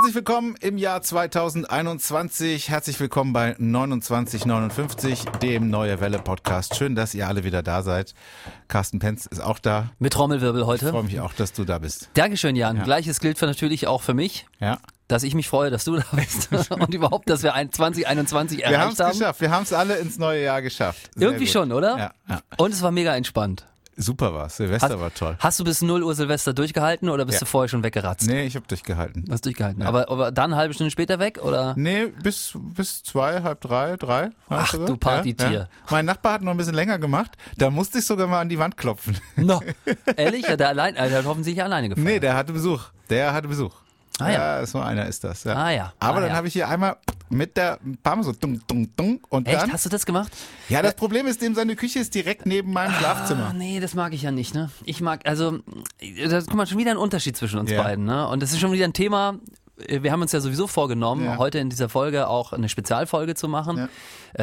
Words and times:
Herzlich 0.00 0.14
willkommen 0.14 0.54
im 0.62 0.78
Jahr 0.78 1.02
2021. 1.02 2.70
Herzlich 2.70 2.98
willkommen 3.00 3.34
bei 3.34 3.52
2959, 3.58 5.24
dem 5.42 5.68
Neue 5.68 6.00
Welle 6.00 6.18
Podcast. 6.18 6.74
Schön, 6.76 6.94
dass 6.94 7.14
ihr 7.14 7.28
alle 7.28 7.44
wieder 7.44 7.62
da 7.62 7.82
seid. 7.82 8.14
Carsten 8.66 8.98
Penz 8.98 9.26
ist 9.26 9.40
auch 9.40 9.58
da. 9.58 9.90
Mit 9.98 10.14
Trommelwirbel 10.14 10.64
heute. 10.64 10.86
Ich 10.86 10.90
freue 10.90 11.02
mich 11.02 11.20
auch, 11.20 11.34
dass 11.34 11.52
du 11.52 11.66
da 11.66 11.80
bist. 11.80 12.08
Dankeschön, 12.14 12.56
Jan. 12.56 12.78
Ja. 12.78 12.84
Gleiches 12.84 13.20
gilt 13.20 13.36
für 13.36 13.44
natürlich 13.44 13.88
auch 13.88 14.00
für 14.00 14.14
mich. 14.14 14.46
Ja 14.58 14.78
dass 15.06 15.24
ich 15.24 15.34
mich 15.34 15.48
freue, 15.48 15.70
dass 15.70 15.84
du 15.84 15.96
da 15.96 16.04
bist 16.12 16.50
und 16.70 16.94
überhaupt, 16.94 17.28
dass 17.28 17.42
wir 17.42 17.50
2021 17.50 18.62
erreicht 18.62 18.70
wir 18.70 18.78
haben. 18.78 18.96
Wir 18.96 19.04
haben 19.04 19.10
es 19.10 19.18
geschafft. 19.18 19.40
Wir 19.40 19.50
haben 19.50 19.62
es 19.64 19.72
alle 19.72 19.96
ins 19.96 20.18
neue 20.18 20.44
Jahr 20.44 20.62
geschafft. 20.62 21.10
Sehr 21.16 21.26
Irgendwie 21.26 21.46
gut. 21.46 21.52
schon, 21.52 21.72
oder? 21.72 21.98
Ja, 21.98 22.12
ja. 22.28 22.40
Und 22.56 22.72
es 22.72 22.80
war 22.80 22.92
mega 22.92 23.16
entspannt. 23.16 23.66
Super 24.00 24.32
war 24.32 24.48
Silvester 24.48 24.88
hast, 24.88 25.00
war 25.00 25.12
toll. 25.12 25.36
Hast 25.38 25.60
du 25.60 25.64
bis 25.64 25.82
0 25.82 26.02
Uhr 26.02 26.14
Silvester 26.14 26.54
durchgehalten 26.54 27.08
oder 27.08 27.24
bist 27.24 27.36
ja. 27.36 27.40
du 27.40 27.46
vorher 27.46 27.68
schon 27.68 27.82
weggeratzt? 27.82 28.26
Nee, 28.26 28.44
ich 28.44 28.56
habe 28.56 28.66
durchgehalten. 28.66 29.24
Hast 29.30 29.44
durchgehalten. 29.44 29.82
Ja. 29.82 29.88
Aber, 29.88 30.08
aber 30.10 30.32
dann 30.32 30.52
eine 30.52 30.56
halbe 30.56 30.74
Stunde 30.74 30.90
später 30.90 31.18
weg 31.18 31.38
oder? 31.42 31.74
Nee, 31.76 32.06
bis, 32.06 32.52
bis 32.74 33.02
zwei, 33.02 33.42
halb 33.42 33.60
drei, 33.60 33.96
drei. 33.96 34.30
Ach 34.48 34.72
du 34.72 34.96
Partytier. 34.96 35.50
Ja, 35.50 35.68
mein 35.90 36.06
Nachbar 36.06 36.34
hat 36.34 36.42
noch 36.42 36.52
ein 36.52 36.56
bisschen 36.56 36.74
länger 36.74 36.98
gemacht. 36.98 37.36
Da 37.58 37.70
musste 37.70 37.98
ich 37.98 38.06
sogar 38.06 38.26
mal 38.26 38.40
an 38.40 38.48
die 38.48 38.58
Wand 38.58 38.76
klopfen. 38.76 39.18
No. 39.36 39.60
Ehrlich? 40.16 40.48
Hat 40.48 40.60
er 40.60 40.68
allein, 40.68 40.96
er 40.96 41.10
hat 41.10 41.26
offensichtlich 41.26 41.62
alleine 41.62 41.90
gefeiert. 41.90 42.06
Nee, 42.06 42.20
der 42.20 42.34
hatte 42.34 42.52
Besuch. 42.52 42.84
Der 43.10 43.32
hatte 43.32 43.48
Besuch. 43.48 43.74
Ah, 44.20 44.30
ja. 44.30 44.60
ja, 44.60 44.66
so 44.66 44.80
einer 44.80 45.06
ist 45.06 45.24
das. 45.24 45.44
Ja. 45.44 45.54
Ah 45.54 45.70
ja. 45.70 45.92
Aber 45.98 46.18
ah, 46.18 46.20
dann 46.20 46.30
ja. 46.30 46.36
habe 46.36 46.48
ich 46.48 46.52
hier 46.52 46.68
einmal 46.68 46.96
mit 47.30 47.56
der 47.56 47.78
Palme 48.02 48.24
so 48.24 48.32
dung, 48.32 48.60
dung, 48.66 48.94
dung 48.96 49.20
und 49.28 49.46
Echt? 49.46 49.62
dann. 49.62 49.72
Hast 49.72 49.84
du 49.86 49.88
das 49.88 50.04
gemacht? 50.04 50.32
Ja, 50.68 50.82
das 50.82 50.94
Problem 50.94 51.26
ist, 51.26 51.40
dem 51.42 51.54
seine 51.54 51.76
Küche 51.76 52.00
ist 52.00 52.14
direkt 52.14 52.44
neben 52.46 52.72
meinem 52.72 52.92
Schlafzimmer. 52.94 53.48
Ah, 53.50 53.52
nee, 53.52 53.80
das 53.80 53.94
mag 53.94 54.12
ich 54.12 54.22
ja 54.22 54.30
nicht, 54.30 54.54
ne? 54.54 54.70
Ich 54.84 55.00
mag, 55.00 55.26
also, 55.26 55.58
da 56.28 56.40
guck 56.40 56.54
mal, 56.54 56.66
schon 56.66 56.78
wieder 56.78 56.90
ein 56.90 56.96
Unterschied 56.96 57.36
zwischen 57.36 57.58
uns 57.58 57.70
beiden, 57.70 58.04
ne? 58.04 58.26
Und 58.28 58.42
das 58.42 58.52
ist 58.52 58.60
schon 58.60 58.72
wieder 58.72 58.84
ein 58.84 58.92
Thema, 58.92 59.38
wir 59.88 60.12
haben 60.12 60.22
uns 60.22 60.32
ja 60.32 60.40
sowieso 60.40 60.66
vorgenommen, 60.66 61.24
Ja. 61.24 61.38
heute 61.38 61.58
in 61.58 61.70
dieser 61.70 61.88
Folge 61.88 62.28
auch 62.28 62.52
eine 62.52 62.68
Spezialfolge 62.68 63.34
zu 63.34 63.48
machen. 63.48 63.76
Ja. 63.76 63.88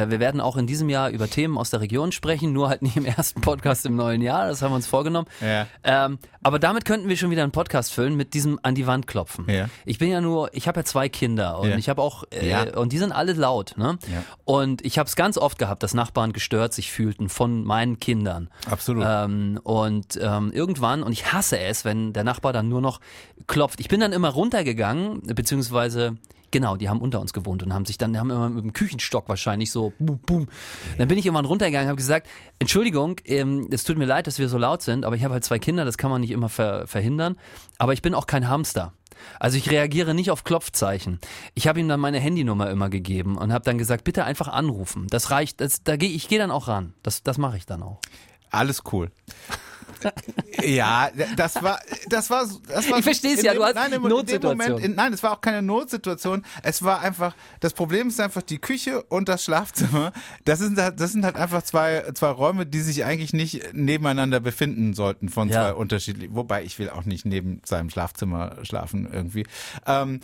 Äh, 0.02 0.10
Wir 0.10 0.20
werden 0.20 0.40
auch 0.40 0.56
in 0.56 0.66
diesem 0.66 0.88
Jahr 0.88 1.10
über 1.10 1.28
Themen 1.28 1.56
aus 1.58 1.70
der 1.70 1.80
Region 1.80 2.12
sprechen, 2.12 2.52
nur 2.52 2.68
halt 2.68 2.82
nicht 2.82 2.96
im 2.96 3.04
ersten 3.04 3.40
Podcast 3.40 3.86
im 3.86 3.96
neuen 3.96 4.20
Jahr, 4.22 4.48
das 4.48 4.62
haben 4.62 4.72
wir 4.72 4.76
uns 4.76 4.86
vorgenommen. 4.86 5.28
Ja. 5.40 5.66
Ähm, 5.84 6.18
aber 6.42 6.58
damit 6.58 6.84
könnten 6.84 7.08
wir 7.08 7.16
schon 7.16 7.30
wieder 7.30 7.42
einen 7.42 7.52
Podcast 7.52 7.92
füllen 7.92 8.14
mit 8.16 8.34
diesem 8.34 8.58
an 8.62 8.74
die 8.74 8.86
Wand 8.86 9.06
klopfen. 9.06 9.46
Ich 9.84 9.98
bin 9.98 10.10
ja 10.10 10.20
nur, 10.20 10.50
ich 10.54 10.68
habe 10.68 10.80
ja 10.80 10.84
zwei 10.84 11.08
Kinder 11.08 11.58
und 11.60 11.70
ich 11.78 11.88
habe 11.88 12.00
auch, 12.02 12.24
äh, 12.30 12.70
und 12.76 12.92
die 12.92 12.98
sind 12.98 13.12
alle 13.12 13.32
laut. 13.32 13.74
Ne? 13.76 13.98
Und 14.44 14.84
ich 14.84 14.98
habe 14.98 15.08
es 15.08 15.16
ganz 15.16 15.36
oft 15.38 15.58
gehabt, 15.58 15.82
dass 15.82 15.94
Nachbarn 15.94 16.32
gestört 16.32 16.72
sich 16.74 16.90
fühlten 16.92 17.28
von 17.28 17.64
meinen 17.64 17.98
Kindern. 17.98 18.48
Absolut. 18.70 19.04
Ähm, 19.06 19.58
und 19.62 20.18
ähm, 20.22 20.52
irgendwann, 20.52 21.02
und 21.02 21.12
ich 21.12 21.32
hasse 21.32 21.58
es, 21.58 21.84
wenn 21.84 22.12
der 22.12 22.24
Nachbar 22.24 22.52
dann 22.52 22.68
nur 22.68 22.80
noch 22.80 23.00
klopft. 23.46 23.80
Ich 23.80 23.88
bin 23.88 24.00
dann 24.00 24.12
immer 24.12 24.28
runtergegangen, 24.28 25.22
beziehungsweise 25.34 26.16
Genau, 26.50 26.76
die 26.76 26.88
haben 26.88 27.00
unter 27.00 27.20
uns 27.20 27.32
gewohnt 27.32 27.62
und 27.62 27.74
haben 27.74 27.84
sich 27.84 27.98
dann, 27.98 28.18
haben 28.18 28.30
immer 28.30 28.48
mit 28.48 28.64
dem 28.64 28.72
Küchenstock 28.72 29.28
wahrscheinlich 29.28 29.70
so, 29.70 29.92
boom, 29.98 30.18
boom. 30.20 30.48
Dann 30.96 31.08
bin 31.08 31.18
ich 31.18 31.26
irgendwann 31.26 31.44
runtergegangen 31.44 31.86
und 31.86 31.90
habe 31.90 31.98
gesagt, 31.98 32.26
Entschuldigung, 32.58 33.16
ähm, 33.26 33.68
es 33.70 33.84
tut 33.84 33.98
mir 33.98 34.06
leid, 34.06 34.26
dass 34.26 34.38
wir 34.38 34.48
so 34.48 34.56
laut 34.56 34.80
sind, 34.80 35.04
aber 35.04 35.14
ich 35.14 35.24
habe 35.24 35.34
halt 35.34 35.44
zwei 35.44 35.58
Kinder, 35.58 35.84
das 35.84 35.98
kann 35.98 36.10
man 36.10 36.22
nicht 36.22 36.30
immer 36.30 36.48
ver 36.48 36.86
verhindern. 36.86 37.36
Aber 37.76 37.92
ich 37.92 38.00
bin 38.00 38.14
auch 38.14 38.26
kein 38.26 38.48
Hamster. 38.48 38.94
Also 39.38 39.58
ich 39.58 39.70
reagiere 39.70 40.14
nicht 40.14 40.30
auf 40.30 40.44
Klopfzeichen. 40.44 41.18
Ich 41.54 41.66
habe 41.66 41.80
ihm 41.80 41.88
dann 41.88 42.00
meine 42.00 42.20
Handynummer 42.20 42.70
immer 42.70 42.88
gegeben 42.88 43.36
und 43.36 43.52
habe 43.52 43.64
dann 43.64 43.76
gesagt, 43.76 44.04
bitte 44.04 44.24
einfach 44.24 44.48
anrufen. 44.48 45.06
Das 45.10 45.30
reicht, 45.30 45.60
das, 45.60 45.82
da 45.82 45.96
gehe 45.96 46.10
ich 46.10 46.28
gehe 46.28 46.38
dann 46.38 46.50
auch 46.50 46.68
ran. 46.68 46.94
Das, 47.02 47.22
das 47.22 47.36
mache 47.36 47.56
ich 47.56 47.66
dann 47.66 47.82
auch. 47.82 48.00
Alles 48.50 48.82
cool. 48.92 49.10
Ja, 50.62 51.10
das 51.36 51.62
war, 51.62 51.80
das 52.08 52.30
war, 52.30 52.46
das 52.68 52.90
war. 52.90 52.98
Ich 52.98 53.04
versteh's 53.04 53.40
in 53.40 53.44
ja, 53.46 53.52
dem- 53.52 53.58
du 53.58 53.64
hast 53.64 53.74
nein, 53.74 53.92
im, 53.92 54.02
Notsituation. 54.02 54.56
Moment, 54.68 54.84
in, 54.84 54.94
nein, 54.94 55.12
es 55.12 55.22
war 55.22 55.32
auch 55.32 55.40
keine 55.40 55.62
Notsituation. 55.62 56.44
Es 56.62 56.82
war 56.82 57.00
einfach, 57.00 57.34
das 57.60 57.72
Problem 57.72 58.08
ist 58.08 58.20
einfach 58.20 58.42
die 58.42 58.58
Küche 58.58 59.02
und 59.04 59.28
das 59.28 59.44
Schlafzimmer. 59.44 60.12
Das 60.44 60.58
sind, 60.58 60.78
halt- 60.78 61.00
das 61.00 61.12
sind 61.12 61.24
halt 61.24 61.36
einfach 61.36 61.62
zwei, 61.62 62.04
zwei 62.14 62.28
Räume, 62.30 62.66
die 62.66 62.80
sich 62.80 63.04
eigentlich 63.04 63.32
nicht 63.32 63.72
nebeneinander 63.74 64.40
befinden 64.40 64.94
sollten 64.94 65.28
von 65.28 65.48
Ja. 65.48 65.54
zwei 65.70 65.74
unterschiedlichen. 65.74 66.34
Wobei 66.34 66.62
ich 66.64 66.78
will 66.78 66.90
auch 66.90 67.04
nicht 67.04 67.24
neben 67.24 67.60
seinem 67.64 67.90
Schlafzimmer 67.90 68.56
schlafen 68.62 69.08
irgendwie. 69.12 69.46
Ähm, 69.86 70.20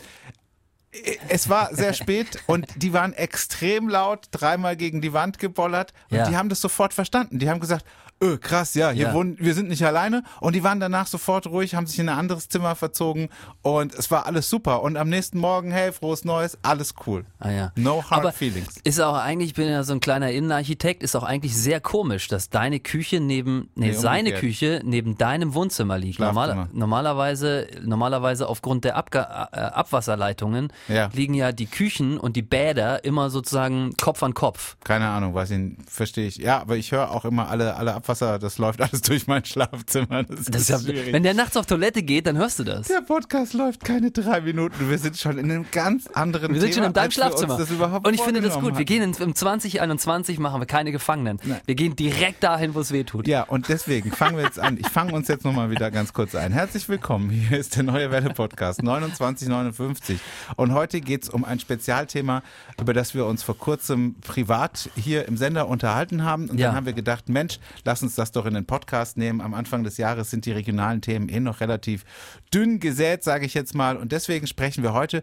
es 1.29 1.49
war 1.49 1.75
sehr 1.75 1.93
spät 1.95 2.39
und 2.47 2.67
die 2.77 2.93
waren 2.93 3.13
extrem 3.15 3.89
laut, 3.89 4.29
dreimal 4.31 4.77
gegen 4.77 5.01
die 5.01 5.13
Wand 5.13 5.39
gebollert 5.39 5.93
und 6.11 6.19
Ja. 6.19 6.29
die 6.29 6.37
haben 6.37 6.49
das 6.49 6.61
sofort 6.61 6.95
verstanden. 6.95 7.39
Die 7.41 7.51
haben 7.51 7.59
gesagt, 7.61 7.85
öh, 8.23 8.39
krass, 8.39 8.75
ja, 8.75 8.91
hier 8.91 9.09
Ja. 9.09 9.15
wohnen, 9.15 9.37
wir 9.41 9.55
sind 9.55 9.69
nicht 9.69 9.85
alleine 9.85 10.23
und 10.41 10.55
die 10.55 10.63
waren 10.65 10.81
danach 10.81 11.07
sofort 11.07 11.47
ruhig, 11.47 11.75
haben 11.75 11.87
sich 11.87 11.99
in 11.99 12.09
ein 12.09 12.19
anderes 12.19 12.49
Zimmer 12.49 12.75
verzogen 12.77 13.29
und 13.63 13.95
es 13.95 14.11
war 14.11 14.27
alles 14.27 14.49
super 14.49 14.83
und 14.83 14.97
am 14.97 15.09
nächsten 15.09 15.39
Morgen, 15.39 15.71
hey, 15.73 15.93
frohes 15.93 16.25
Neues, 16.25 16.59
alles 16.63 16.95
cool. 17.07 17.25
Ah 17.39 17.51
ja. 17.51 17.73
No 17.77 18.03
hard 18.03 18.21
Aber 18.21 18.33
feelings. 18.33 18.77
Ist 18.85 19.01
auch 19.01 19.15
eigentlich, 19.17 19.51
ich 19.51 19.55
bin 19.55 19.69
ja 19.69 19.83
so 19.83 19.93
ein 19.93 20.01
kleiner 20.01 20.31
Innenarchitekt, 20.31 21.03
ist 21.03 21.15
auch 21.17 21.23
eigentlich 21.25 21.57
sehr 21.57 21.81
komisch, 21.81 22.29
dass 22.29 22.51
deine 22.51 22.81
Küche 22.81 23.21
neben, 23.21 23.71
nee, 23.75 23.89
Nee, 23.89 23.93
seine 23.93 24.19
umgekehrt. 24.31 24.41
Küche 24.41 24.81
neben 24.85 25.19
deinem 25.19 25.55
Wohnzimmer 25.55 25.99
liegt. 25.99 26.19
Normal, 26.19 26.69
normalerweise, 26.73 27.67
normalerweise 27.83 28.49
aufgrund 28.49 28.85
der 28.85 28.97
Abga 28.97 29.49
äh, 29.53 29.59
Abwasserleitungen 29.59 30.73
Ja. 30.89 31.11
liegen 31.13 31.35
ja 31.35 31.53
die 31.53 31.67
Küchen 31.67 32.19
und 32.19 32.37
die 32.37 32.43
Bäder 32.43 33.05
immer 33.05 33.31
sozusagen 33.31 33.93
Kopf 34.01 34.23
an 34.23 34.35
Kopf. 34.35 34.77
Keine 34.85 35.09
Ahnung, 35.09 35.35
weiß 35.35 35.51
ich, 35.51 35.61
verstehe 35.89 36.27
ich. 36.27 36.37
Ja, 36.37 36.61
aber 36.61 36.77
ich 36.77 36.93
höre 36.93 37.11
auch 37.11 37.25
immer 37.25 37.49
alle, 37.49 37.77
alle 37.77 37.95
Abwasser, 38.05 38.39
das 38.39 38.59
läuft 38.59 38.83
alles 38.83 39.01
durch 39.01 39.27
mein 39.27 39.45
Schlafzimmer. 39.47 40.25
Das, 40.25 40.45
Das 40.45 40.69
ist 40.69 40.85
schwierig. 40.85 41.11
wenn 41.15 41.23
der 41.23 41.33
nachts 41.33 41.57
auf 41.57 41.65
Toilette 41.65 42.03
geht, 42.03 42.27
dann 42.27 42.37
hörst 42.37 42.59
du 42.59 42.65
das. 42.65 42.87
der 42.89 43.01
Podcast 43.01 43.55
läuft 43.55 43.83
keine 43.83 44.11
drei 44.11 44.43
Minuten. 44.43 44.91
Wir 44.91 44.99
sind 44.99 45.17
schon 45.17 45.39
in 45.39 45.51
einem 45.51 45.65
ganz 45.73 46.07
anderen 46.09 46.53
Wir 46.53 46.61
sind 46.61 46.73
Thema, 46.73 46.83
schon 46.83 46.89
in 46.89 46.93
deinem 46.93 47.11
Schlafzimmer. 47.11 47.57
Und 48.05 48.13
ich 48.15 48.21
finde 48.21 48.43
das 48.43 48.61
gut. 48.61 48.77
Wir 48.77 48.85
gehen 48.85 49.03
in, 49.03 49.15
im 49.15 49.35
2021 49.35 50.39
machen 50.39 50.61
wir 50.61 50.67
keine 50.67 50.93
Gefangenen. 50.93 51.39
Wir 51.65 51.75
gehen 51.75 51.97
direkt 51.97 52.43
dahin, 52.45 52.75
wo 52.75 52.81
es 52.81 52.93
weh 52.93 53.05
tut. 53.05 53.27
Ja, 53.27 53.45
und 53.45 53.71
deswegen 53.71 54.13
fangen 54.13 54.37
wir 54.37 54.45
jetzt 54.45 54.59
an. 54.61 54.77
Ich 54.79 54.89
fange 54.89 55.15
uns 55.15 55.29
jetzt 55.29 55.45
nochmal 55.47 55.71
wieder 55.71 55.91
ganz 55.91 56.13
kurz 56.13 56.35
ein. 56.35 56.53
Herzlich 56.53 56.87
willkommen. 56.91 57.31
Hier 57.31 57.59
ist 57.59 57.75
der 57.77 57.85
Neue 57.85 58.11
Welle 58.11 58.31
Podcast 58.35 58.81
2959. 58.81 60.21
Und 60.57 60.75
heute 60.75 61.01
geht's 61.01 61.31
um 61.31 61.43
ein 61.45 61.59
Spezialthema, 61.59 62.43
über 62.79 62.93
das 62.93 63.15
wir 63.15 63.25
uns 63.25 63.43
vor 63.43 63.57
kurzem 63.57 64.17
privat 64.21 64.91
hier 64.95 65.27
im 65.27 65.39
Sender 65.39 65.69
unterhalten 65.69 66.23
haben. 66.25 66.51
Und 66.51 66.59
Ja. 66.59 66.67
dann 66.69 66.77
haben 66.77 66.87
wir 66.87 66.93
gedacht, 66.93 67.31
Mensch, 67.31 67.59
lass 67.85 67.94
uns 68.03 68.15
das 68.15 68.33
doch 68.33 68.47
in 68.47 68.55
den 68.55 68.67
Podcast 68.67 69.17
nehmen. 69.17 69.41
Am 69.41 69.55
Anfang 69.55 69.85
des 69.85 69.97
Jahres 69.97 70.31
sind 70.31 70.47
die 70.47 70.53
regionalen 70.53 71.01
Themen 71.01 71.29
eh 71.29 71.41
noch 71.41 71.61
relativ 71.61 72.05
dünn 72.53 72.81
gesät, 72.81 73.25
sage 73.25 73.47
ich 73.47 73.55
jetzt 73.55 73.75
mal. 73.75 73.97
Und 73.97 74.13
deswegen 74.13 74.47
sprechen 74.47 74.83
wir 74.83 74.93
heute 74.93 75.23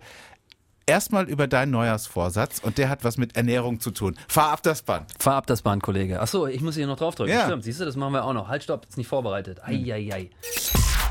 erstmal 0.86 1.30
über 1.30 1.48
deinen 1.48 1.72
Neujahrsvorsatz. 1.72 2.60
Und 2.60 2.78
der 2.78 2.90
hat 2.90 3.04
was 3.04 3.18
mit 3.18 3.36
Ernährung 3.36 3.80
zu 3.80 3.92
tun. 3.92 4.18
Fahr 4.28 4.52
ab 4.52 4.64
das 4.64 4.82
Band. 4.82 5.12
Fahr 5.20 5.36
ab 5.36 5.48
das 5.48 5.62
Band, 5.62 5.84
Kollege. 5.84 6.20
Achso, 6.20 6.48
ich 6.48 6.62
muss 6.62 6.76
hier 6.76 6.88
noch 6.88 6.98
draufdrücken. 6.98 7.34
Ja. 7.34 7.46
Stimmt, 7.46 7.64
siehst 7.64 7.80
du, 7.80 7.86
das 7.86 7.96
machen 7.96 8.14
wir 8.14 8.24
auch 8.26 8.34
noch. 8.34 8.48
Halt, 8.48 8.64
stopp, 8.64 8.86
ist 8.88 8.98
nicht 8.98 9.08
vorbereitet. 9.08 9.64
Eieiei. 9.64 10.30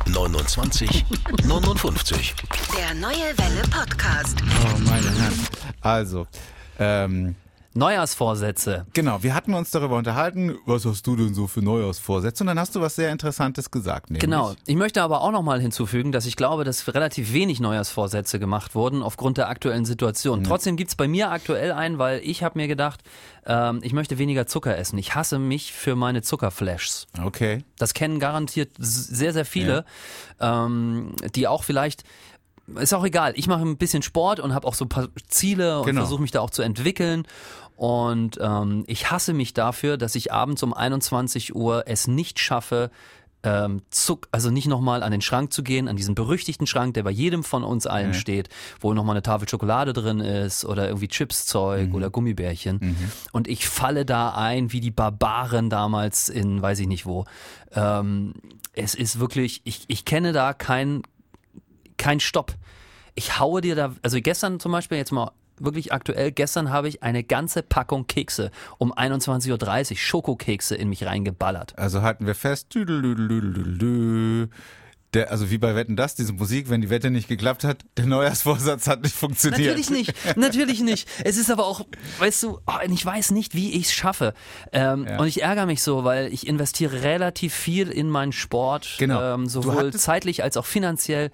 29 0.06 1.04
59. 1.47 2.34
Der 2.77 2.94
Neue 2.94 3.12
Welle 3.37 3.62
Podcast. 3.71 4.38
Oh, 4.42 4.78
meine 4.81 5.10
Herren. 5.19 5.47
Also, 5.82 6.27
ähm, 6.78 7.37
Neujahrsvorsätze. 7.75 8.86
Genau, 8.94 9.22
wir 9.22 9.34
hatten 9.34 9.54
uns 9.54 9.70
darüber 9.70 9.97
unterhalten, 9.97 10.56
was 10.66 10.84
hast 10.84 11.06
du 11.06 11.14
denn 11.14 11.34
so 11.34 11.47
für 11.47 11.62
Neujahrsvorsätze? 11.62 12.42
Und 12.42 12.48
dann 12.48 12.58
hast 12.58 12.75
du 12.75 12.81
was 12.81 12.97
sehr 12.97 13.12
Interessantes 13.12 13.70
gesagt. 13.70 14.10
Nämlich, 14.10 14.22
Genau. 14.22 14.54
Ich 14.66 14.75
möchte 14.76 15.03
aber 15.03 15.20
auch 15.20 15.31
nochmal 15.31 15.60
hinzufügen, 15.60 16.10
dass 16.10 16.26
ich 16.26 16.34
glaube, 16.34 16.64
dass 16.64 16.86
relativ 16.92 17.32
wenig 17.32 17.60
Neujahrsvorsätze 17.60 18.41
gemacht 18.41 18.75
wurden 18.75 19.03
aufgrund 19.03 19.38
der 19.38 19.48
aktuellen 19.48 19.84
Situation. 19.84 20.42
Trotzdem 20.42 20.76
gibt's 20.76 20.97
bei 20.97 21.06
mir 21.06 21.30
aktuell 21.30 21.72
einen, 21.72 21.98
weil 21.98 22.20
ich 22.25 22.42
habe 22.42 22.59
mir 22.59 22.66
gedacht, 22.66 23.03
ähm, 23.47 23.80
ich 23.82 23.92
möchte 23.92 24.19
weniger 24.19 24.47
Zucker 24.47 24.76
essen. 24.76 24.98
Ich 24.98 25.14
hasse 25.14 25.38
mich 25.38 25.72
für 25.72 25.94
meine 25.94 26.22
Zuckerflashs. 26.22 27.06
Okay. 27.22 27.64
Das 27.78 27.94
kennen 27.94 28.19
garantiert 28.19 28.70
sehr, 28.78 29.32
sehr 29.32 29.44
viele, 29.44 29.84
ähm, 30.41 31.15
die 31.34 31.47
auch 31.47 31.62
vielleicht 31.62 32.03
ist 32.76 32.92
auch 32.94 33.04
egal. 33.04 33.32
Ich 33.36 33.46
mache 33.46 33.62
ein 33.62 33.76
bisschen 33.76 34.02
Sport 34.02 34.40
und 34.40 34.54
habe 34.54 34.66
auch 34.66 34.74
so 34.74 34.84
ein 34.84 34.88
paar 34.88 35.08
Ziele 35.28 35.80
und 35.80 35.86
Genau. 35.86 36.02
versuche 36.02 36.22
mich 36.22 36.30
da 36.30 36.40
auch 36.40 36.50
zu 36.50 36.62
entwickeln. 36.62 37.26
Und 37.76 38.38
ähm, 38.40 38.84
ich 38.86 39.10
hasse 39.10 39.32
mich 39.32 39.54
dafür, 39.54 39.96
dass 39.96 40.14
ich 40.14 40.32
abends 40.32 40.62
um 40.62 40.74
21 40.74 41.54
Uhr 41.54 41.84
es 41.86 42.06
nicht 42.06 42.38
schaffe, 42.38 42.90
ähm, 43.42 43.80
Zuck, 43.88 44.28
also 44.32 44.50
nicht 44.50 44.66
nochmal 44.66 45.02
an 45.02 45.12
den 45.12 45.22
Schrank 45.22 45.50
zu 45.50 45.62
gehen, 45.62 45.88
an 45.88 45.96
diesen 45.96 46.14
berüchtigten 46.14 46.66
Schrank, 46.66 46.92
der 46.92 47.04
bei 47.04 47.10
jedem 47.10 47.42
von 47.42 47.64
uns 47.64 47.86
allen 47.86 48.12
steht, 48.12 48.50
wo 48.80 48.92
nochmal 48.92 49.14
eine 49.14 49.22
Tafel 49.22 49.48
Schokolade 49.48 49.94
drin 49.94 50.20
ist 50.20 50.66
oder 50.66 50.88
irgendwie 50.88 51.08
Chipszeug 51.08 51.94
oder 51.94 52.10
Gummibärchen. 52.10 52.96
Und 53.32 53.48
ich 53.48 53.66
falle 53.66 54.04
da 54.04 54.34
ein 54.34 54.72
wie 54.72 54.80
die 54.80 54.90
Barbaren 54.90 55.70
damals 55.70 56.28
in 56.28 56.60
weiß 56.60 56.80
ich 56.80 56.86
nicht 56.86 57.06
wo. 57.06 57.24
Ähm, 57.72 58.34
es 58.74 58.94
ist 58.94 59.20
wirklich, 59.20 59.62
ich, 59.64 59.84
ich 59.88 60.04
kenne 60.04 60.32
da 60.34 60.52
kein, 60.52 61.00
kein 62.00 62.18
Stopp. 62.18 62.54
Ich 63.14 63.38
haue 63.38 63.60
dir 63.60 63.74
da, 63.76 63.94
also 64.02 64.18
gestern 64.20 64.58
zum 64.58 64.72
Beispiel, 64.72 64.98
jetzt 64.98 65.12
mal 65.12 65.30
wirklich 65.58 65.92
aktuell, 65.92 66.32
gestern 66.32 66.70
habe 66.70 66.88
ich 66.88 67.02
eine 67.02 67.22
ganze 67.22 67.62
Packung 67.62 68.06
Kekse 68.06 68.50
um 68.78 68.92
21.30 68.94 69.91
Uhr, 69.91 69.97
Schokokekse 69.97 70.74
in 70.74 70.88
mich 70.88 71.04
reingeballert. 71.04 71.78
Also 71.78 72.00
halten 72.02 72.26
wir 72.26 72.34
fest, 72.34 72.74
Der, 75.12 75.30
also 75.32 75.50
wie 75.50 75.58
bei 75.58 75.74
Wetten 75.74 75.97
das, 75.97 76.14
diese 76.14 76.32
Musik, 76.32 76.70
wenn 76.70 76.80
die 76.80 76.88
Wette 76.88 77.10
nicht 77.10 77.26
geklappt 77.28 77.64
hat, 77.64 77.84
der 77.97 78.06
Neujahrsvorsatz 78.06 78.86
hat 78.86 79.03
nicht 79.03 79.14
funktioniert. 79.14 79.60
Natürlich 79.60 79.91
nicht, 79.91 80.36
natürlich 80.36 80.80
nicht. 80.80 81.08
Es 81.24 81.36
ist 81.36 81.50
aber 81.50 81.66
auch, 81.66 81.84
weißt 82.20 82.44
du, 82.44 82.60
oh, 82.66 82.72
ich 82.88 83.04
weiß 83.04 83.32
nicht, 83.32 83.54
wie 83.54 83.72
ich 83.72 83.86
es 83.86 83.92
schaffe. 83.92 84.34
Ähm, 84.72 85.06
Ja. 85.08 85.18
Und 85.18 85.26
ich 85.26 85.42
ärgere 85.42 85.66
mich 85.66 85.82
so, 85.82 86.04
weil 86.04 86.32
ich 86.32 86.46
investiere 86.46 87.03
relativ 87.03 87.53
viel 87.53 87.91
in 87.91 88.08
meinen 88.08 88.32
Sport, 88.32 88.94
Genau. 88.98 89.34
ähm, 89.34 89.46
sowohl 89.46 89.92
zeitlich 89.92 90.42
als 90.44 90.56
auch 90.56 90.66
finanziell. 90.66 91.30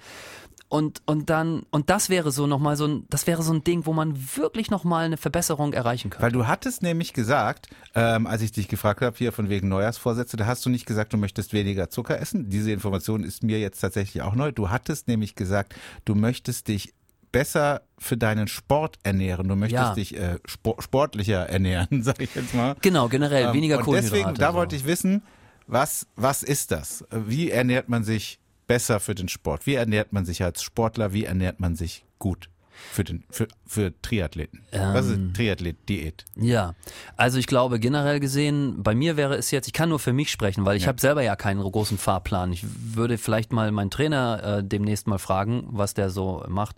Und, 0.68 1.00
und 1.06 1.30
dann, 1.30 1.62
und 1.70 1.90
das 1.90 2.08
wäre 2.10 2.32
so 2.32 2.48
nochmal 2.48 2.76
so 2.76 2.86
ein, 2.86 3.04
das 3.08 3.28
wäre 3.28 3.42
so 3.44 3.52
ein 3.52 3.62
Ding, 3.62 3.86
wo 3.86 3.92
man 3.92 4.16
wirklich 4.36 4.68
nochmal 4.70 5.04
eine 5.04 5.16
Verbesserung 5.16 5.72
erreichen 5.72 6.10
könnte. 6.10 6.24
Weil 6.24 6.32
du 6.32 6.48
hattest 6.48 6.82
nämlich 6.82 7.12
gesagt, 7.12 7.68
ähm, 7.94 8.26
als 8.26 8.42
ich 8.42 8.50
dich 8.50 8.66
gefragt 8.66 9.00
habe, 9.00 9.16
hier 9.16 9.30
von 9.30 9.48
wegen 9.48 9.68
Neujahrsvorsätze, 9.68 10.36
da 10.36 10.46
hast 10.46 10.66
du 10.66 10.70
nicht 10.70 10.84
gesagt, 10.84 11.12
du 11.12 11.18
möchtest 11.18 11.52
weniger 11.52 11.88
Zucker 11.88 12.20
essen. 12.20 12.50
Diese 12.50 12.72
Information 12.72 13.22
ist 13.22 13.44
mir 13.44 13.60
jetzt 13.60 13.78
tatsächlich 13.80 14.22
auch 14.22 14.34
neu. 14.34 14.50
Du 14.50 14.68
hattest 14.70 15.06
nämlich 15.06 15.36
gesagt, 15.36 15.76
du 16.04 16.16
möchtest 16.16 16.66
dich 16.66 16.92
besser 17.30 17.82
für 17.98 18.16
deinen 18.16 18.48
Sport 18.48 18.96
ernähren. 19.04 19.46
Du 19.46 19.54
möchtest 19.56 19.80
Ja. 19.82 19.94
dich 19.94 20.16
äh, 20.16 20.38
spor 20.46 20.82
sportlicher 20.82 21.48
ernähren, 21.48 21.88
sag 22.02 22.20
ich 22.20 22.34
jetzt 22.34 22.54
mal. 22.54 22.74
Genau, 22.82 23.08
generell, 23.08 23.46
Ähm, 23.46 23.52
weniger 23.54 23.78
und 23.78 23.84
Kohlenhydrate. 23.84 24.18
deswegen, 24.22 24.38
da 24.38 24.54
wollte 24.54 24.74
ich 24.74 24.84
wissen, 24.84 25.22
was, 25.68 26.06
was 26.16 26.42
ist 26.42 26.70
das? 26.72 27.04
Wie 27.10 27.50
ernährt 27.50 27.88
man 27.88 28.02
sich 28.04 28.40
besser 28.66 29.00
für 29.00 29.14
den 29.14 29.28
Sport? 29.28 29.66
Wie 29.66 29.74
ernährt 29.74 30.12
man 30.12 30.24
sich 30.24 30.42
als 30.42 30.62
Sportler? 30.62 31.12
Wie 31.12 31.24
ernährt 31.24 31.60
man 31.60 31.76
sich 31.76 32.04
gut 32.18 32.50
für, 32.92 33.04
den, 33.04 33.24
für, 33.30 33.48
für 33.66 33.92
Triathleten? 34.02 34.62
was 34.72 35.06
Ähm. 35.06 35.28
ist 35.28 35.36
Triathlet-Diät? 35.36 36.24
Ja, 36.36 36.74
also 37.16 37.38
ich 37.38 37.46
glaube 37.46 37.80
generell 37.80 38.20
gesehen, 38.20 38.82
bei 38.82 38.94
mir 38.94 39.16
wäre 39.16 39.36
es 39.36 39.50
jetzt, 39.50 39.66
ich 39.66 39.72
kann 39.72 39.88
nur 39.88 39.98
für 39.98 40.12
mich 40.12 40.30
sprechen, 40.30 40.64
weil 40.64 40.76
ich 40.76 40.86
habe 40.86 41.00
selber 41.00 41.22
ja 41.22 41.36
keinen 41.36 41.60
großen 41.62 41.98
Fahrplan. 41.98 42.52
Ich 42.52 42.64
würde 42.94 43.18
vielleicht 43.18 43.52
mal 43.52 43.70
meinen 43.72 43.90
Trainer 43.90 44.58
äh, 44.58 44.64
demnächst 44.64 45.06
mal 45.06 45.18
fragen, 45.18 45.64
was 45.70 45.94
der 45.94 46.10
so 46.10 46.44
macht. 46.48 46.76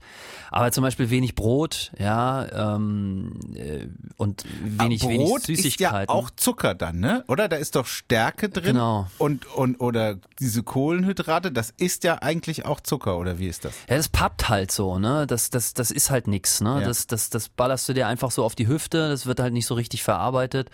Aber 0.50 0.72
zum 0.72 0.82
Beispiel 0.82 1.10
wenig 1.10 1.34
Brot, 1.34 1.92
ja, 1.98 2.74
ähm, 2.76 3.32
äh, 3.54 3.86
und 4.16 4.44
wenig, 4.62 5.00
Brot 5.00 5.10
wenig 5.12 5.34
ist 5.34 5.46
Süßigkeiten. 5.46 6.08
ja 6.08 6.14
auch 6.14 6.30
Zucker 6.30 6.74
dann, 6.74 7.00
ne? 7.00 7.24
Oder? 7.28 7.48
Da 7.48 7.56
ist 7.56 7.76
doch 7.76 7.86
Stärke 7.86 8.48
drin. 8.48 8.74
Genau. 8.74 9.06
Und, 9.18 9.46
und, 9.54 9.80
oder 9.80 10.16
diese 10.38 10.62
Kohlenhydrate, 10.62 11.52
das 11.52 11.72
ist 11.76 12.04
ja 12.04 12.16
eigentlich 12.16 12.64
auch 12.64 12.80
Zucker, 12.80 13.18
oder 13.18 13.38
wie 13.38 13.48
ist 13.48 13.64
das? 13.64 13.74
Ja, 13.88 13.96
das 13.96 14.08
pappt 14.08 14.48
halt 14.48 14.70
so, 14.70 14.98
ne? 14.98 15.26
Das, 15.26 15.50
das, 15.50 15.74
das 15.74 15.87
ist 15.90 16.10
halt 16.10 16.26
nix, 16.28 16.60
ne? 16.60 16.80
Ja. 16.80 16.86
Das, 16.86 17.06
das, 17.06 17.30
das 17.30 17.48
ballerst 17.48 17.88
du 17.88 17.92
dir 17.94 18.06
einfach 18.06 18.30
so 18.30 18.44
auf 18.44 18.54
die 18.54 18.68
Hüfte, 18.68 19.08
das 19.08 19.26
wird 19.26 19.40
halt 19.40 19.52
nicht 19.52 19.66
so 19.66 19.74
richtig 19.74 20.02
verarbeitet. 20.02 20.70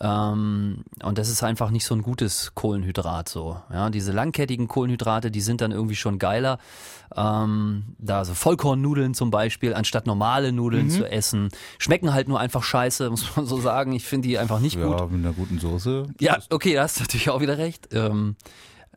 Ähm, 0.00 0.84
und 1.02 1.18
das 1.18 1.28
ist 1.28 1.42
einfach 1.42 1.70
nicht 1.70 1.84
so 1.84 1.94
ein 1.94 2.02
gutes 2.02 2.52
Kohlenhydrat 2.54 3.28
so. 3.28 3.60
Ja, 3.72 3.90
diese 3.90 4.12
langkettigen 4.12 4.68
Kohlenhydrate, 4.68 5.30
die 5.30 5.40
sind 5.40 5.60
dann 5.60 5.72
irgendwie 5.72 5.96
schon 5.96 6.18
geiler. 6.18 6.58
Ähm, 7.14 7.94
da 7.98 8.24
so 8.24 8.34
Vollkornnudeln 8.34 9.14
zum 9.14 9.30
Beispiel, 9.30 9.74
anstatt 9.74 10.06
normale 10.06 10.50
Mhm. 10.50 10.56
Nudeln 10.56 10.90
zu 10.90 11.04
essen. 11.10 11.48
Schmecken 11.78 12.12
halt 12.14 12.28
nur 12.28 12.40
einfach 12.40 12.62
scheiße, 12.62 13.10
muss 13.10 13.36
man 13.36 13.46
so 13.46 13.60
sagen. 13.60 13.92
Ich 13.92 14.04
finde 14.04 14.28
die 14.28 14.38
einfach 14.38 14.60
nicht 14.60 14.80
gut. 14.80 14.98
Ja, 14.98 15.06
mit 15.06 15.24
einer 15.24 15.34
guten 15.34 15.58
Soße. 15.58 16.06
Ja, 16.20 16.38
okay, 16.50 16.74
da 16.74 16.82
hast 16.84 16.96
du 16.98 17.02
natürlich 17.02 17.30
auch 17.30 17.40
wieder 17.40 17.58
recht. 17.58 17.88
Ähm, 17.92 18.36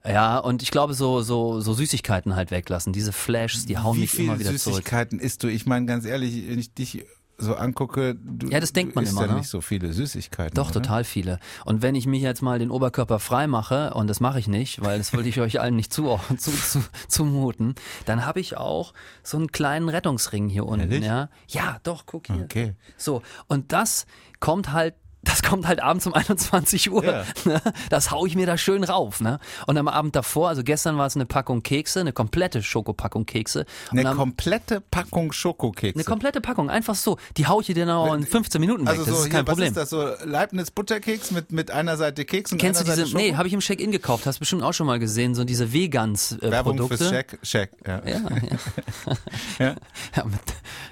ja, 0.08 0.38
und 0.38 0.62
ich 0.62 0.72
glaube, 0.72 0.94
so, 0.94 1.22
so, 1.22 1.62
so 1.62 1.74
Süßigkeiten 1.74 2.36
halt 2.36 2.52
weglassen. 2.52 2.94
Diese 2.94 3.12
Flashs, 3.12 3.66
die 3.66 3.78
hauen 3.78 3.98
Wie 3.98 4.02
mich 4.02 4.20
immer 4.20 4.40
wieder 4.40 4.56
zurück. 4.56 4.76
Süßigkeiten 4.78 5.20
isst 5.20 5.44
du? 5.44 5.48
Ich 5.48 5.66
meine, 5.66 5.86
ganz 5.86 6.06
ehrlich, 6.06 6.48
wenn 6.48 6.60
ich 6.60 6.74
dich 6.74 7.06
so 7.38 7.56
angucke, 7.56 8.16
du, 8.16 8.48
Ja, 8.48 8.60
das 8.60 8.72
denkt 8.74 8.96
man 8.96 9.04
isst 9.04 9.14
immer, 9.14 9.24
ja 9.24 9.32
ne? 9.34 9.40
nicht 9.40 9.50
so 9.50 9.62
viele 9.62 9.92
Süßigkeiten. 9.92 10.56
Doch, 10.56 10.70
oder? 10.72 10.82
total 10.82 11.04
viele. 11.04 11.40
Und 11.66 11.82
wenn 11.82 11.96
ich 11.96 12.08
mich 12.08 12.22
jetzt 12.22 12.42
mal 12.42 12.60
den 12.60 12.72
Oberkörper 12.72 13.20
frei 13.20 13.48
mache, 13.48 13.94
und 13.94 14.08
das 14.08 14.20
mache 14.20 14.40
ich 14.40 14.48
nicht, 14.48 14.82
weil 14.82 14.98
das 14.98 15.14
wollte 15.14 15.30
ich 15.30 15.40
euch 15.42 15.60
allen 15.60 15.76
nicht 15.76 15.94
zu, 15.94 16.20
zu, 16.38 16.52
zu, 16.52 16.84
zumuten, 17.08 17.76
dann 18.06 18.26
habe 18.26 18.40
ich 18.40 18.58
auch 18.58 18.94
so 19.24 19.38
einen 19.38 19.52
kleinen 19.52 19.90
Rettungsring 19.90 20.50
hier 20.50 20.66
unten. 20.66 20.92
Ehrlich? 20.92 21.06
Ja? 21.06 21.30
ja, 21.50 21.80
doch, 21.84 22.06
guck 22.06 22.28
hier. 22.28 22.44
Okay. 22.44 22.76
So, 22.98 23.22
und 23.48 23.72
das 23.72 24.06
kommt 24.40 24.72
halt. 24.72 24.96
Das 25.26 25.44
kommt 25.44 25.68
halt 25.68 25.82
abends 25.82 26.08
um 26.08 26.14
21 26.16 26.92
Uhr. 26.92 27.04
Ja. 27.04 27.24
Ne? 27.44 27.62
Das 27.90 28.12
hau 28.12 28.26
ich 28.26 28.36
mir 28.36 28.46
da 28.46 28.58
schön 28.58 28.84
rauf. 28.84 29.20
Ne? 29.22 29.40
Und 29.68 29.78
am 29.78 29.88
Abend 29.88 30.16
davor, 30.16 30.50
also 30.50 30.64
gestern 30.64 30.98
war 30.98 31.08
es 31.08 31.16
eine 31.16 31.26
Packung 31.26 31.64
Kekse, 31.64 32.00
eine 32.00 32.14
komplette 32.14 32.64
Schokopackung 32.64 33.26
Kekse. 33.26 33.66
Und 33.92 34.00
Eine 34.00 34.16
komplette 34.16 34.82
Packung 34.82 35.32
Schokokekse. 35.32 35.96
eine 35.98 36.04
komplette 36.06 36.42
Packung, 36.42 36.70
einfach 36.70 36.96
so. 36.96 37.18
Die 37.38 37.48
hau 37.48 37.60
ich 37.60 37.68
dir 37.68 37.76
dann 37.76 37.90
auch 37.90 38.14
in 38.14 38.26
15 38.26 38.62
Minuten 38.62 38.84
weg. 38.86 38.90
also 39.00 39.06
das 39.06 39.14
so, 39.14 39.24
ist 39.24 39.30
kein 39.30 39.40
hier, 39.40 39.44
Problem. 39.46 39.76
was 39.76 39.84
ist 39.84 39.92
das, 39.94 40.20
so 40.22 40.26
Leibniz 40.26 40.72
Butterkeks 40.72 41.32
mit, 41.32 41.52
mit 41.52 41.72
einer 41.72 41.98
Seite 41.98 42.24
Keks 42.26 42.52
und 42.52 42.58
Kennst 42.60 42.82
du 42.82 42.86
einer 42.86 42.96
diese, 42.96 43.08
Seite 43.08 43.18
nee, 43.18 43.36
habe 43.36 43.48
ich 43.48 43.54
im 43.54 43.60
Check-In 43.60 43.92
gekauft, 43.92 44.26
hast 44.26 44.40
bestimmt 44.40 44.64
auch 44.64 44.74
schon 44.74 44.88
mal 44.88 45.00
gesehen, 45.00 45.36
so 45.36 45.44
diese 45.44 45.74
Vegans-Produkte. 45.74 46.48
Äh, 46.48 46.52
Werbung 46.52 46.78
Produkte. 46.78 46.98
fürs 46.98 47.10
Shack, 47.10 47.40
Shack, 47.42 47.72
ja. 47.86 48.02
Ja, 48.06 48.20
ja. 48.20 48.20
Ja. 49.60 49.76
ja 50.16 50.24
mit, 50.26 50.40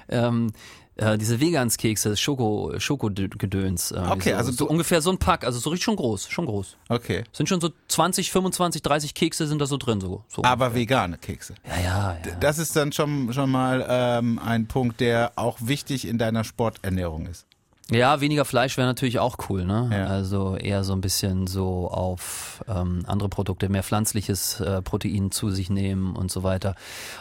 ähm, 0.08 0.52
äh, 0.96 1.18
diese 1.18 1.40
Vegans-Kekse, 1.40 2.16
Schoko, 2.16 2.72
Schokodöns. 2.78 3.90
Äh, 3.92 3.98
Okay, 4.10 4.30
so, 4.30 4.36
also 4.36 4.52
so 4.52 4.68
ungefähr 4.68 5.00
so 5.02 5.10
ein 5.10 5.18
Pack, 5.18 5.44
also 5.44 5.58
so 5.58 5.70
richtig 5.70 5.84
schon 5.84 5.96
groß, 5.96 6.28
schon 6.28 6.46
groß. 6.46 6.76
Okay. 6.88 7.24
Sind 7.32 7.48
schon 7.48 7.60
so 7.60 7.70
20, 7.88 8.30
25, 8.30 8.82
30 8.82 9.14
Kekse 9.14 9.46
sind 9.46 9.60
da 9.60 9.66
so 9.66 9.76
drin, 9.76 10.00
so. 10.00 10.24
so 10.28 10.44
Aber 10.44 10.74
vegane 10.74 11.18
Kekse. 11.18 11.54
ja, 11.66 11.80
ja, 11.82 12.16
ja. 12.24 12.34
Das 12.40 12.58
ist 12.58 12.76
dann 12.76 12.92
schon, 12.92 13.32
schon 13.32 13.50
mal 13.50 13.84
ähm, 13.88 14.38
ein 14.38 14.66
Punkt, 14.66 15.00
der 15.00 15.32
auch 15.36 15.58
wichtig 15.60 16.06
in 16.06 16.18
deiner 16.18 16.44
Sporternährung 16.44 17.26
ist. 17.26 17.46
Ja, 17.90 18.20
weniger 18.22 18.46
Fleisch 18.46 18.78
wäre 18.78 18.86
natürlich 18.86 19.18
auch 19.18 19.36
cool, 19.48 19.66
ne? 19.66 19.90
Ja. 19.92 20.06
Also 20.06 20.56
eher 20.56 20.84
so 20.84 20.94
ein 20.94 21.02
bisschen 21.02 21.46
so 21.46 21.90
auf 21.90 22.64
ähm, 22.66 23.04
andere 23.06 23.28
Produkte, 23.28 23.68
mehr 23.68 23.82
pflanzliches 23.82 24.58
äh, 24.60 24.80
Protein 24.80 25.30
zu 25.30 25.50
sich 25.50 25.68
nehmen 25.68 26.16
und 26.16 26.30
so 26.30 26.42
weiter. 26.42 26.76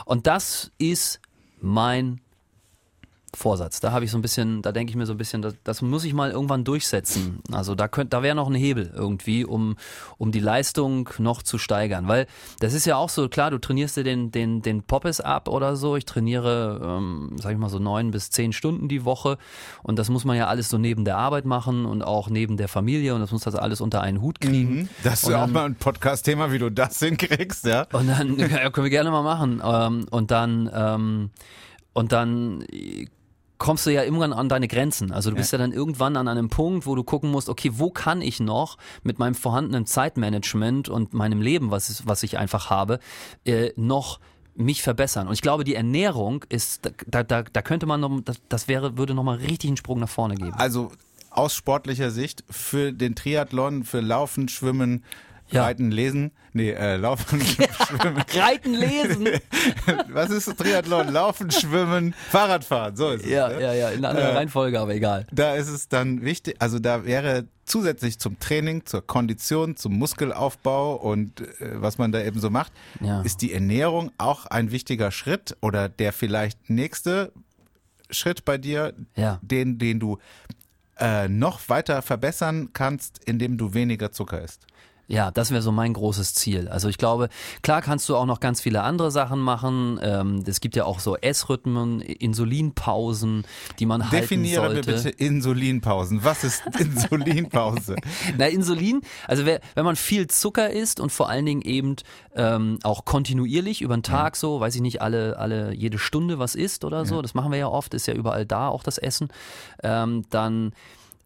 Und 0.06 0.26
das 0.26 0.72
ist 0.78 1.20
mein 1.60 2.22
Vorsatz. 3.36 3.80
Da 3.80 3.92
habe 3.92 4.06
ich 4.06 4.12
so 4.12 4.18
ein 4.18 4.22
bisschen, 4.22 4.62
da 4.62 4.72
denke 4.72 4.92
ich 4.92 4.96
mir 4.96 5.06
so 5.06 5.14
ein 5.14 5.18
bisschen, 5.18 5.42
das, 5.42 5.56
das 5.64 5.82
muss 5.82 6.04
ich 6.04 6.14
mal 6.14 6.32
irgendwann 6.32 6.64
durchsetzen. 6.64 7.40
Also 7.52 7.74
da 7.74 7.88
könnte, 7.88 8.10
da 8.10 8.24
wäre 8.24 8.36
noch 8.36 8.48
ein 8.48 8.56
Hebel 8.56 8.92
irgendwie, 8.96 9.44
um, 9.44 9.76
um 10.18 10.32
die 10.32 10.40
Leistung 10.40 11.10
noch 11.18 11.42
zu 11.42 11.58
steigern. 11.58 12.08
Weil 12.08 12.28
das 12.60 12.74
ist 12.74 12.86
ja 12.86 12.96
auch 12.96 13.10
so, 13.10 13.30
klar, 13.30 13.50
du 13.52 13.58
trainierst 13.58 13.98
dir 13.98 14.04
den, 14.04 14.32
den, 14.32 14.62
den 14.62 14.84
Poppes 14.84 15.20
ab 15.20 15.50
oder 15.50 15.76
so. 15.76 15.96
Ich 15.96 16.06
trainiere, 16.06 16.80
ähm, 16.84 17.36
sag 17.40 17.54
ich 17.54 17.58
mal 17.58 17.70
so 17.70 17.80
neun 17.80 18.12
bis 18.12 18.30
zehn 18.30 18.54
Stunden 18.54 18.88
die 18.88 19.04
Woche. 19.04 19.38
Und 19.82 19.98
das 19.98 20.10
muss 20.10 20.26
man 20.26 20.38
ja 20.38 20.48
alles 20.48 20.70
so 20.70 20.78
neben 20.78 21.04
der 21.04 21.18
Arbeit 21.18 21.46
machen 21.46 21.86
und 21.86 22.04
auch 22.04 22.30
neben 22.30 22.58
der 22.58 22.68
Familie 22.68 23.16
und 23.16 23.22
das 23.22 23.32
muss 23.32 23.44
das 23.44 23.56
alles 23.56 23.82
unter 23.82 24.02
einen 24.02 24.22
Hut 24.22 24.42
kriegen. 24.42 24.90
Das 25.04 25.24
ist 25.24 25.30
ja 25.30 25.44
auch 25.44 25.48
mal 25.48 25.66
ein 25.66 25.76
Podcast-Thema, 25.76 26.52
wie 26.52 26.60
du 26.60 26.70
das 26.70 27.00
hinkriegst, 27.00 27.66
ja. 27.66 27.88
Und 27.92 28.08
dann 28.08 28.38
ja, 28.38 28.70
können 28.70 28.86
wir 28.86 28.90
gerne 28.92 29.12
mal 29.12 29.24
machen. 29.24 29.62
Ähm, 29.64 30.06
und 30.12 30.32
dann 30.32 30.70
ähm, 30.74 31.32
und 31.94 32.12
dann 32.12 32.66
kommst 33.64 33.86
du 33.86 33.92
ja 33.92 34.04
irgendwann 34.04 34.34
an 34.34 34.50
deine 34.50 34.68
Grenzen. 34.68 35.14
Also 35.14 35.30
du 35.30 35.38
bist 35.38 35.54
ja. 35.54 35.58
dann 35.58 35.72
irgendwann 35.72 36.18
an 36.18 36.28
einem 36.28 36.50
Punkt, 36.50 36.86
wo 36.86 36.96
du 36.96 37.04
gucken 37.06 37.32
musst, 37.32 37.48
okay, 37.48 37.72
wo 37.76 37.92
kann 37.92 38.22
ich 38.22 38.42
noch 38.42 38.78
mit 39.04 39.20
meinem 39.20 39.36
vorhandenen 39.36 39.86
Zeitmanagement 39.86 40.90
und 40.90 41.14
meinem 41.14 41.42
Leben, 41.42 41.72
was, 41.72 42.06
was 42.06 42.24
ich 42.24 42.38
einfach 42.38 42.70
habe, 42.70 43.00
äh, 43.46 43.72
noch 43.78 44.20
mich 44.54 44.84
verbessern. 44.84 45.28
Und 45.28 45.34
ich 45.34 45.42
glaube, 45.42 45.64
die 45.64 45.76
Ernährung 45.76 46.44
ist, 46.50 46.92
da, 47.08 47.24
da, 47.24 47.44
da 47.44 47.62
könnte 47.62 47.86
man 47.86 48.02
noch, 48.02 48.20
das, 48.26 48.42
das 48.50 48.68
wäre, 48.68 48.98
würde 48.98 49.14
nochmal 49.14 49.38
richtig 49.38 49.70
einen 49.70 49.78
Sprung 49.78 50.02
nach 50.02 50.10
vorne 50.10 50.36
geben. 50.36 50.54
Also 50.56 50.92
aus 51.30 51.56
sportlicher 51.56 52.12
Sicht 52.12 52.44
für 52.50 52.92
den 52.92 53.16
Triathlon, 53.16 53.86
für 53.86 54.02
Laufen, 54.02 54.50
Schwimmen, 54.50 55.06
Ja. 55.54 55.64
Reiten, 55.64 55.92
Lesen. 55.92 56.32
Nee, 56.54 56.72
äh, 56.72 56.98
Laufen, 56.98 57.42
Schwimmen. 57.46 58.24
Reiten, 58.36 58.74
lesen. 58.74 59.28
Was 60.10 60.30
ist 60.30 60.48
das 60.48 60.56
Triathlon? 60.56 61.12
Laufen, 61.12 61.50
Schwimmen, 61.52 62.14
Fahrradfahren. 62.30 62.96
So 62.96 63.10
ist 63.12 63.26
ja, 63.26 63.48
es. 63.50 63.58
ne? 63.58 63.64
ja, 63.64 63.74
ja, 63.74 63.90
in 63.90 64.06
anderer 64.06 64.30
Äh, 64.30 64.36
Reihenfolge, 64.36 64.80
aber 64.80 64.94
egal. 64.94 65.26
Da 65.32 65.56
ist 65.56 65.70
es 65.70 65.88
dann 65.90 66.22
wichtig, 66.24 66.56
also 66.60 66.78
da 66.80 67.06
wäre 67.06 67.46
zusätzlich 67.66 68.20
zum 68.20 68.38
Training, 68.40 68.86
zur 68.86 69.06
Kondition, 69.06 69.76
zum 69.78 69.94
Muskelaufbau 69.98 70.96
und 70.96 71.42
äh, 71.42 71.82
was 71.82 71.98
man 71.98 72.12
da 72.12 72.22
eben 72.24 72.40
so 72.40 72.50
macht, 72.50 72.72
Ja. 73.00 73.22
ist 73.22 73.42
die 73.42 73.54
Ernährung 73.54 74.12
auch 74.18 74.46
ein 74.46 74.72
wichtiger 74.72 75.12
Schritt 75.12 75.58
oder 75.62 75.90
der 75.90 76.14
vielleicht 76.14 76.70
nächste 76.70 77.32
Schritt 78.12 78.46
bei 78.46 78.58
dir, 78.60 78.94
Ja. 79.16 79.40
den, 79.42 79.80
den 79.80 80.00
du 80.00 80.20
äh, 81.00 81.28
noch 81.28 81.68
weiter 81.70 82.04
verbessern 82.04 82.70
kannst, 82.74 83.20
indem 83.26 83.58
du 83.58 83.74
weniger 83.74 84.12
Zucker 84.12 84.42
isst. 84.44 84.68
Ja, 85.14 85.30
das 85.30 85.52
wäre 85.52 85.62
so 85.62 85.72
mein 85.72 85.94
großes 85.94 86.34
Ziel. 86.34 86.68
Also 86.68 86.90
ich 86.90 86.98
glaube, 86.98 87.30
klar 87.62 87.84
kannst 87.84 88.10
du 88.10 88.16
auch 88.16 88.26
noch 88.26 88.40
ganz 88.40 88.62
viele 88.62 88.82
andere 88.82 89.12
Sachen 89.12 89.40
machen. 89.40 90.00
Ähm, 90.02 90.44
es 90.48 90.60
gibt 90.60 90.76
ja 90.76 90.86
auch 90.86 91.00
so 91.00 91.16
Essrhythmen, 91.16 92.02
Insulinpausen, 92.02 93.44
die 93.78 93.86
man 93.86 94.10
Definiere 94.10 94.64
halten 94.64 94.84
sollte. 94.84 94.92
bitte 94.92 95.24
Insulinpausen. 95.24 96.24
Was 96.24 96.44
ist 96.44 96.64
Insulinpause? 96.80 97.96
Na, 98.40 98.48
Insulin, 98.48 99.02
also 99.28 99.46
wer, 99.46 99.62
wenn 99.76 99.86
man 99.86 99.98
viel 99.98 100.26
Zucker 100.26 100.72
isst 100.72 101.00
und 101.00 101.12
vor 101.12 101.30
allen 101.30 101.46
Dingen 101.46 101.62
eben 101.62 101.96
ähm, 102.36 102.80
auch 102.82 103.06
kontinuierlich 103.06 103.84
über 103.84 103.96
den 103.96 104.02
Tag 104.02 104.36
so, 104.36 104.62
weiß 104.62 104.74
ich 104.74 104.82
nicht, 104.82 105.04
alle, 105.04 105.38
alle 105.38 105.76
jede 105.76 106.00
Stunde 106.00 106.40
was 106.40 106.56
isst 106.56 106.86
oder 106.86 107.06
so, 107.06 107.22
das 107.22 107.36
machen 107.36 107.52
wir 107.52 107.60
ja 107.60 107.68
oft, 107.68 107.94
ist 107.94 108.08
ja 108.08 108.16
überall 108.16 108.48
da 108.48 108.68
auch 108.68 108.82
das 108.82 108.98
Essen, 108.98 109.28
ähm, 109.84 110.24
dann 110.32 110.72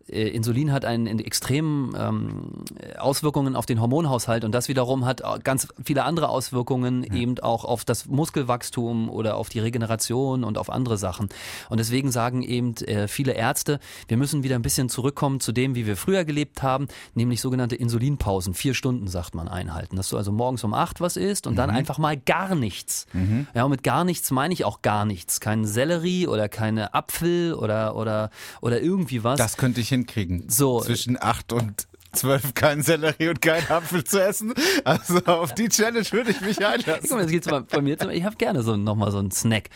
Insulin 0.09 0.71
hat 0.71 0.85
einen 0.85 1.19
extremen 1.19 1.93
ähm, 1.97 2.63
Auswirkungen 2.97 3.55
auf 3.55 3.65
den 3.65 3.81
Hormonhaushalt 3.81 4.43
und 4.43 4.53
das 4.53 4.67
wiederum 4.67 5.05
hat 5.05 5.21
ganz 5.43 5.67
viele 5.83 6.03
andere 6.03 6.29
Auswirkungen 6.29 7.03
ja. 7.03 7.13
eben 7.15 7.39
auch 7.39 7.65
auf 7.65 7.85
das 7.85 8.05
Muskelwachstum 8.05 9.09
oder 9.09 9.35
auf 9.35 9.49
die 9.49 9.59
Regeneration 9.59 10.43
und 10.43 10.57
auf 10.57 10.69
andere 10.69 10.97
Sachen. 10.97 11.29
Und 11.69 11.79
deswegen 11.79 12.11
sagen 12.11 12.43
eben 12.43 12.75
äh, 12.77 13.07
viele 13.07 13.33
Ärzte, 13.33 13.79
wir 14.07 14.17
müssen 14.17 14.43
wieder 14.43 14.55
ein 14.55 14.61
bisschen 14.61 14.89
zurückkommen 14.89 15.39
zu 15.39 15.51
dem, 15.51 15.75
wie 15.75 15.85
wir 15.85 15.97
früher 15.97 16.25
gelebt 16.25 16.63
haben, 16.63 16.87
nämlich 17.13 17.41
sogenannte 17.41 17.75
Insulinpausen. 17.75 18.53
Vier 18.53 18.73
Stunden, 18.73 19.07
sagt 19.07 19.35
man, 19.35 19.47
einhalten. 19.47 19.95
Dass 19.95 20.09
du 20.09 20.17
also 20.17 20.31
morgens 20.31 20.63
um 20.63 20.73
acht 20.73 21.01
was 21.01 21.17
isst 21.17 21.47
und 21.47 21.53
mhm. 21.53 21.57
dann 21.57 21.69
einfach 21.69 21.97
mal 21.97 22.17
gar 22.17 22.55
nichts. 22.55 23.07
Mhm. 23.13 23.47
Ja, 23.53 23.63
und 23.63 23.71
mit 23.71 23.83
gar 23.83 24.03
nichts 24.03 24.31
meine 24.31 24.53
ich 24.53 24.65
auch 24.65 24.81
gar 24.81 25.05
nichts. 25.05 25.39
Kein 25.39 25.65
Sellerie 25.65 26.27
oder 26.27 26.49
keine 26.49 26.93
Apfel 26.93 27.53
oder, 27.53 27.95
oder, 27.95 28.29
oder 28.61 28.81
irgendwie 28.81 29.23
was. 29.23 29.37
Das 29.37 29.57
könnte 29.57 29.81
ich 29.81 29.89
hinkriegen. 29.97 30.49
So. 30.49 30.81
Zwischen 30.81 31.21
acht 31.21 31.53
und 31.53 31.87
zwölf 32.13 32.53
kein 32.53 32.81
Sellerie 32.81 33.29
und 33.29 33.41
kein 33.41 33.69
Apfel 33.69 34.03
zu 34.03 34.23
essen. 34.23 34.53
Also 34.83 35.19
auf 35.25 35.53
die 35.53 35.69
Challenge 35.69 36.05
würde 36.11 36.31
ich 36.31 36.41
mich 36.41 36.65
einlassen. 36.65 37.01
Guck 37.01 37.11
mal, 37.11 37.21
das 37.23 37.31
geht's 37.31 37.47
mal 37.47 37.61
bei 37.61 37.81
mir. 37.81 37.99
Ich 38.11 38.23
habe 38.23 38.35
gerne 38.35 38.63
so 38.63 38.75
nochmal 38.75 39.11
so 39.11 39.19
einen 39.19 39.31
Snack. 39.31 39.69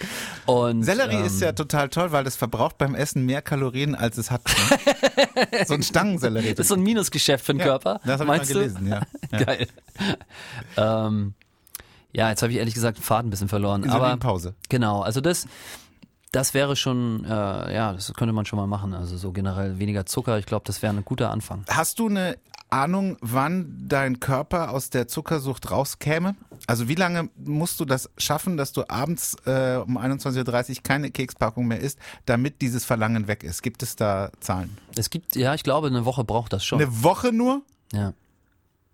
Und, 0.45 0.83
Sellerie 0.83 1.17
ähm, 1.17 1.25
ist 1.25 1.41
ja 1.41 1.51
total 1.51 1.89
toll, 1.89 2.11
weil 2.11 2.23
das 2.23 2.35
verbraucht 2.35 2.77
beim 2.77 2.95
Essen 2.95 3.25
mehr 3.25 3.41
Kalorien, 3.41 3.95
als 3.95 4.17
es 4.17 4.31
hat. 4.31 4.41
Ne? 4.45 5.65
so 5.67 5.73
ein 5.73 5.83
Stangensellerie. 5.83 6.51
Das 6.51 6.65
ist 6.65 6.69
so 6.69 6.75
ein 6.75 6.83
Minusgeschäft 6.83 7.45
für 7.45 7.53
den 7.53 7.59
ja, 7.59 7.65
Körper. 7.65 7.99
Das 8.05 8.19
habe 8.19 8.35
ich 8.35 8.39
mal 8.39 8.45
gelesen, 8.45 8.87
ja. 8.87 9.01
ja. 9.31 9.43
Geil. 9.43 9.67
Ähm, 10.77 11.33
ja, 12.13 12.29
jetzt 12.29 12.41
habe 12.41 12.51
ich 12.51 12.59
ehrlich 12.59 12.73
gesagt 12.73 12.97
den 12.97 13.03
Faden 13.03 13.27
ein 13.27 13.29
bisschen 13.29 13.47
verloren. 13.47 13.89
Aber 13.89 14.15
Pause. 14.17 14.55
Genau, 14.69 15.01
also 15.01 15.21
das, 15.21 15.47
das 16.31 16.53
wäre 16.53 16.75
schon, 16.75 17.25
äh, 17.25 17.29
ja, 17.29 17.93
das 17.93 18.13
könnte 18.13 18.33
man 18.33 18.45
schon 18.45 18.57
mal 18.57 18.67
machen. 18.67 18.93
Also 18.93 19.17
so 19.17 19.31
generell 19.31 19.79
weniger 19.79 20.05
Zucker, 20.05 20.39
ich 20.39 20.45
glaube, 20.45 20.63
das 20.65 20.81
wäre 20.81 20.95
ein 20.95 21.03
guter 21.03 21.29
Anfang. 21.29 21.65
Hast 21.69 21.99
du 21.99 22.07
eine 22.07 22.37
Ahnung, 22.69 23.17
wann 23.19 23.83
dein 23.85 24.21
Körper 24.21 24.71
aus 24.71 24.89
der 24.89 25.09
Zuckersucht 25.09 25.71
rauskäme? 25.71 26.35
Also 26.67 26.87
wie 26.87 26.95
lange 26.95 27.29
musst 27.43 27.81
du 27.81 27.85
das 27.85 28.09
schaffen, 28.17 28.55
dass 28.55 28.71
du 28.71 28.89
abends 28.89 29.35
äh, 29.45 29.75
um 29.75 29.97
21.30 29.97 30.69
Uhr 30.77 30.83
keine 30.83 31.11
Kekspackung 31.11 31.67
mehr 31.67 31.81
isst, 31.81 31.99
damit 32.25 32.61
dieses 32.61 32.85
Verlangen 32.85 33.27
weg 33.27 33.43
ist? 33.43 33.61
Gibt 33.61 33.83
es 33.83 33.97
da 33.97 34.31
Zahlen? 34.39 34.77
Es 34.95 35.09
gibt, 35.09 35.35
ja, 35.35 35.53
ich 35.53 35.63
glaube, 35.63 35.87
eine 35.87 36.05
Woche 36.05 36.23
braucht 36.23 36.53
das 36.53 36.63
schon. 36.63 36.81
Eine 36.81 37.03
Woche 37.03 37.33
nur? 37.33 37.61
Ja. 37.91 38.13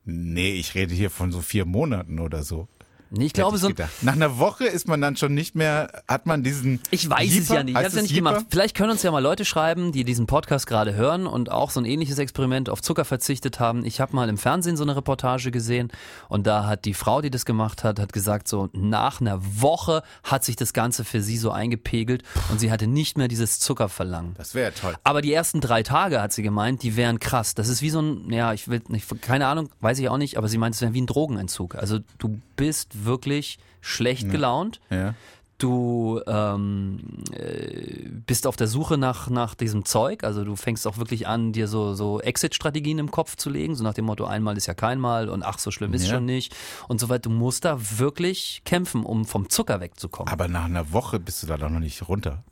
Nee, 0.05 0.53
ich 0.53 0.73
rede 0.73 0.95
hier 0.95 1.11
von 1.11 1.31
so 1.31 1.41
vier 1.41 1.65
Monaten 1.65 2.19
oder 2.19 2.41
so. 2.41 2.67
Nee, 3.09 3.25
ich 3.25 3.33
glaube 3.33 3.55
ich 3.57 3.61
so. 3.61 3.71
Nach 4.01 4.13
einer 4.13 4.37
Woche 4.37 4.65
ist 4.65 4.87
man 4.87 5.01
dann 5.01 5.15
schon 5.15 5.33
nicht 5.33 5.55
mehr, 5.55 6.03
hat 6.07 6.25
man 6.25 6.43
diesen. 6.43 6.79
Ich 6.91 7.09
weiß 7.09 7.29
Jeeper? 7.29 7.41
es 7.41 7.49
ja 7.49 7.63
nicht. 7.63 7.71
Ich 7.71 7.77
habe 7.77 7.87
es 7.87 7.95
ja 7.95 8.01
nicht 8.01 8.11
Jeeper? 8.11 8.31
gemacht. 8.31 8.45
Vielleicht 8.49 8.75
können 8.75 8.91
uns 8.91 9.03
ja 9.03 9.11
mal 9.11 9.21
Leute 9.23 9.45
schreiben, 9.45 9.91
die 9.91 10.03
diesen 10.03 10.27
Podcast 10.27 10.67
gerade 10.67 10.93
hören 10.93 11.27
und 11.27 11.51
auch 11.51 11.71
so 11.71 11.79
ein 11.79 11.85
ähnliches 11.85 12.17
Experiment 12.17 12.69
auf 12.69 12.81
Zucker 12.81 13.05
verzichtet 13.05 13.59
haben. 13.59 13.85
Ich 13.85 14.01
habe 14.01 14.15
mal 14.15 14.29
im 14.29 14.37
Fernsehen 14.37 14.77
so 14.77 14.83
eine 14.83 14.95
Reportage 14.95 15.51
gesehen 15.51 15.91
und 16.29 16.47
da 16.47 16.65
hat 16.65 16.85
die 16.85 16.93
Frau, 16.93 17.21
die 17.21 17.29
das 17.29 17.45
gemacht 17.45 17.83
hat, 17.83 17.99
hat 17.99 18.13
gesagt, 18.13 18.47
so 18.47 18.69
nach 18.73 19.21
einer 19.21 19.39
Woche 19.61 20.03
hat 20.23 20.43
sich 20.43 20.55
das 20.55 20.73
Ganze 20.73 21.03
für 21.03 21.21
sie 21.21 21.37
so 21.37 21.51
eingepegelt 21.51 22.23
und 22.49 22.59
sie 22.59 22.71
hatte 22.71 22.87
nicht 22.87 23.17
mehr 23.17 23.27
dieses 23.27 23.59
Zuckerverlangen. 23.59 24.33
Das 24.37 24.55
wäre 24.55 24.73
toll. 24.73 24.95
Aber 25.03 25.21
die 25.21 25.33
ersten 25.33 25.61
drei 25.61 25.83
Tage 25.83 26.21
hat 26.21 26.33
sie 26.33 26.43
gemeint, 26.43 26.83
die 26.83 26.95
wären 26.95 27.19
krass. 27.19 27.55
Das 27.55 27.69
ist 27.69 27.81
wie 27.81 27.89
so 27.89 28.01
ein, 28.01 28.31
ja, 28.31 28.53
ich 28.53 28.67
will 28.67 28.81
nicht, 28.89 29.21
keine 29.21 29.47
Ahnung, 29.47 29.69
weiß 29.81 29.99
ich 29.99 30.09
auch 30.09 30.17
nicht, 30.17 30.37
aber 30.37 30.47
sie 30.47 30.57
meint, 30.57 30.75
es 30.75 30.81
wäre 30.81 30.93
wie 30.93 31.01
ein 31.01 31.07
Drogenentzug. 31.07 31.75
Also 31.75 31.99
du 32.17 32.39
bist 32.55 32.96
wirklich 33.05 33.59
schlecht 33.81 34.29
gelaunt. 34.29 34.79
Ja. 34.89 35.13
Du 35.57 36.21
ähm, 36.27 36.99
äh, 37.31 38.09
bist 38.27 38.45
auf 38.45 38.55
der 38.55 38.67
Suche 38.67 38.99
nach, 38.99 39.27
nach 39.31 39.55
diesem 39.55 39.85
Zeug, 39.85 40.23
also 40.23 40.43
du 40.43 40.55
fängst 40.55 40.85
auch 40.85 40.97
wirklich 40.99 41.27
an, 41.27 41.51
dir 41.51 41.67
so, 41.67 41.95
so 41.95 42.21
Exit-Strategien 42.21 42.99
im 42.99 43.09
Kopf 43.09 43.37
zu 43.37 43.49
legen, 43.49 43.73
so 43.73 43.83
nach 43.83 43.95
dem 43.95 44.05
Motto, 44.05 44.25
einmal 44.25 44.55
ist 44.55 44.67
ja 44.67 44.75
kein 44.75 44.99
Mal 44.99 45.29
und 45.29 45.41
ach, 45.41 45.57
so 45.57 45.71
schlimm 45.71 45.95
ist 45.95 46.05
ja. 46.05 46.13
schon 46.13 46.25
nicht 46.25 46.55
und 46.87 46.99
so 46.99 47.09
weiter. 47.09 47.21
Du 47.21 47.29
musst 47.31 47.65
da 47.65 47.79
wirklich 47.97 48.61
kämpfen, 48.65 49.03
um 49.03 49.25
vom 49.25 49.49
Zucker 49.49 49.79
wegzukommen. 49.79 50.31
Aber 50.31 50.47
nach 50.47 50.65
einer 50.65 50.93
Woche 50.93 51.19
bist 51.19 51.41
du 51.41 51.47
da 51.47 51.57
doch 51.57 51.69
noch 51.71 51.79
nicht 51.79 52.07
runter. 52.07 52.43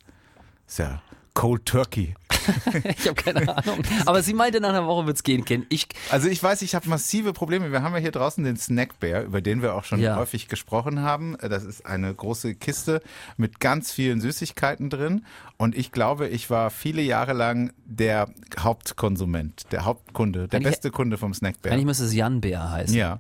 Ist 0.68 0.80
ja 0.80 1.00
Cold 1.36 1.66
Turkey. 1.66 2.16
ich 2.98 3.08
habe 3.08 3.16
keine 3.16 3.58
Ahnung. 3.58 3.80
Aber 4.06 4.24
sie 4.24 4.34
meinte, 4.34 4.60
nach 4.62 4.70
einer 4.70 4.88
Woche 4.88 5.06
wird's 5.06 5.24
gehen, 5.24 5.46
Ken. 5.46 5.66
Ich 5.70 5.88
also 6.10 6.28
ich 6.28 6.42
weiß, 6.42 6.62
ich 6.62 6.76
habe 6.76 6.88
massive 6.90 7.34
Probleme. 7.34 7.72
Wir 7.72 7.84
haben 7.84 7.94
ja 7.94 8.00
hier 8.00 8.12
draußen 8.12 8.44
den 8.44 8.58
Snackbär, 8.58 9.26
über 9.26 9.42
den 9.42 9.62
wir 9.62 9.76
auch 9.76 9.84
schon 9.84 10.00
ja. 10.00 10.16
häufig 10.16 10.48
gesprochen 10.48 11.02
haben. 11.02 11.38
Das 11.42 11.64
ist 11.64 11.86
eine 11.86 12.14
große 12.14 12.56
Kiste 12.56 13.02
mit 13.38 13.60
ganz 13.60 13.92
vielen 13.92 14.22
Süßigkeiten 14.22 14.90
drin. 14.90 15.26
Und 15.58 15.76
ich 15.76 15.92
glaube, 15.92 16.28
ich 16.28 16.50
war 16.50 16.70
viele 16.70 17.02
Jahre 17.02 17.34
lang 17.34 17.74
der 17.86 18.30
Hauptkonsument, 18.58 19.72
der 19.72 19.86
Hauptkunde, 19.86 20.48
der 20.48 20.58
eigentlich, 20.58 20.74
beste 20.74 20.92
Kunde 20.92 21.18
vom 21.18 21.34
Snackbär. 21.34 21.72
Eigentlich 21.74 21.86
müsste 21.86 22.06
es 22.06 22.14
Jan 22.14 22.42
Bär 22.42 22.72
heißen. 22.72 22.96
Ja. 22.96 23.20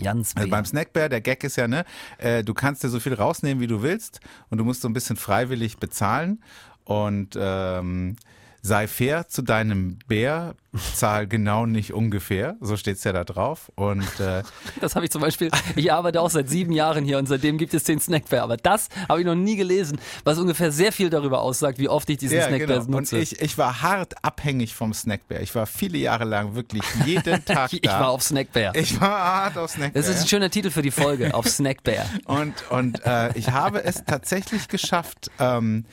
Jans 0.00 0.34
also 0.34 0.48
beim 0.48 0.64
Snackbär, 0.64 1.08
der 1.08 1.20
Gag 1.20 1.44
ist 1.44 1.56
ja, 1.56 1.68
ne, 1.68 1.84
äh, 2.16 2.42
du 2.42 2.54
kannst 2.54 2.82
dir 2.82 2.88
so 2.88 3.00
viel 3.00 3.14
rausnehmen, 3.14 3.60
wie 3.60 3.66
du 3.66 3.82
willst 3.82 4.20
und 4.48 4.56
du 4.56 4.64
musst 4.64 4.80
so 4.80 4.88
ein 4.88 4.94
bisschen 4.94 5.16
freiwillig 5.16 5.76
bezahlen 5.76 6.42
und 6.90 7.38
ähm, 7.40 8.16
sei 8.62 8.88
fair 8.88 9.28
zu 9.28 9.42
deinem 9.42 10.00
Bär, 10.08 10.56
zahl 10.94 11.28
genau 11.28 11.66
nicht 11.66 11.94
ungefähr, 11.94 12.56
so 12.60 12.76
steht's 12.76 13.04
ja 13.04 13.12
da 13.12 13.22
drauf. 13.22 13.70
Und 13.76 14.18
äh, 14.18 14.42
das 14.80 14.96
habe 14.96 15.04
ich 15.04 15.12
zum 15.12 15.22
Beispiel, 15.22 15.50
ich 15.76 15.92
arbeite 15.92 16.20
auch 16.20 16.30
seit 16.30 16.48
sieben 16.48 16.72
Jahren 16.72 17.04
hier 17.04 17.18
und 17.18 17.26
seitdem 17.26 17.58
gibt 17.58 17.74
es 17.74 17.84
den 17.84 18.00
Snackbär, 18.00 18.42
aber 18.42 18.56
das 18.56 18.88
habe 19.08 19.20
ich 19.20 19.26
noch 19.26 19.36
nie 19.36 19.54
gelesen, 19.54 20.00
was 20.24 20.36
ungefähr 20.38 20.72
sehr 20.72 20.90
viel 20.90 21.10
darüber 21.10 21.42
aussagt, 21.42 21.78
wie 21.78 21.88
oft 21.88 22.10
ich 22.10 22.18
diesen 22.18 22.38
ja, 22.38 22.48
Snackbär 22.48 22.80
genau. 22.80 22.98
nutze. 22.98 23.16
Und 23.16 23.22
ich, 23.22 23.40
ich 23.40 23.56
war 23.56 23.82
hart 23.82 24.24
abhängig 24.24 24.74
vom 24.74 24.92
Snackbär. 24.92 25.42
Ich 25.42 25.54
war 25.54 25.66
viele 25.66 25.98
Jahre 25.98 26.24
lang 26.24 26.56
wirklich 26.56 26.82
jeden 27.06 27.44
Tag 27.44 27.70
da. 27.70 27.78
Ich 27.80 27.88
war 27.88 28.08
auf 28.08 28.24
Snackbär. 28.24 28.72
Ich 28.74 29.00
war 29.00 29.10
hart 29.10 29.58
auf 29.58 29.70
Snackbär. 29.70 30.02
Das 30.02 30.10
ist 30.10 30.22
ein 30.22 30.28
schöner 30.28 30.50
Titel 30.50 30.70
für 30.70 30.82
die 30.82 30.90
Folge, 30.90 31.34
auf 31.34 31.48
Snackbär. 31.48 32.04
Und, 32.24 32.68
und 32.70 33.06
äh, 33.06 33.30
ich 33.38 33.52
habe 33.52 33.84
es 33.84 34.02
tatsächlich 34.04 34.66
geschafft, 34.66 35.30
ähm, 35.38 35.84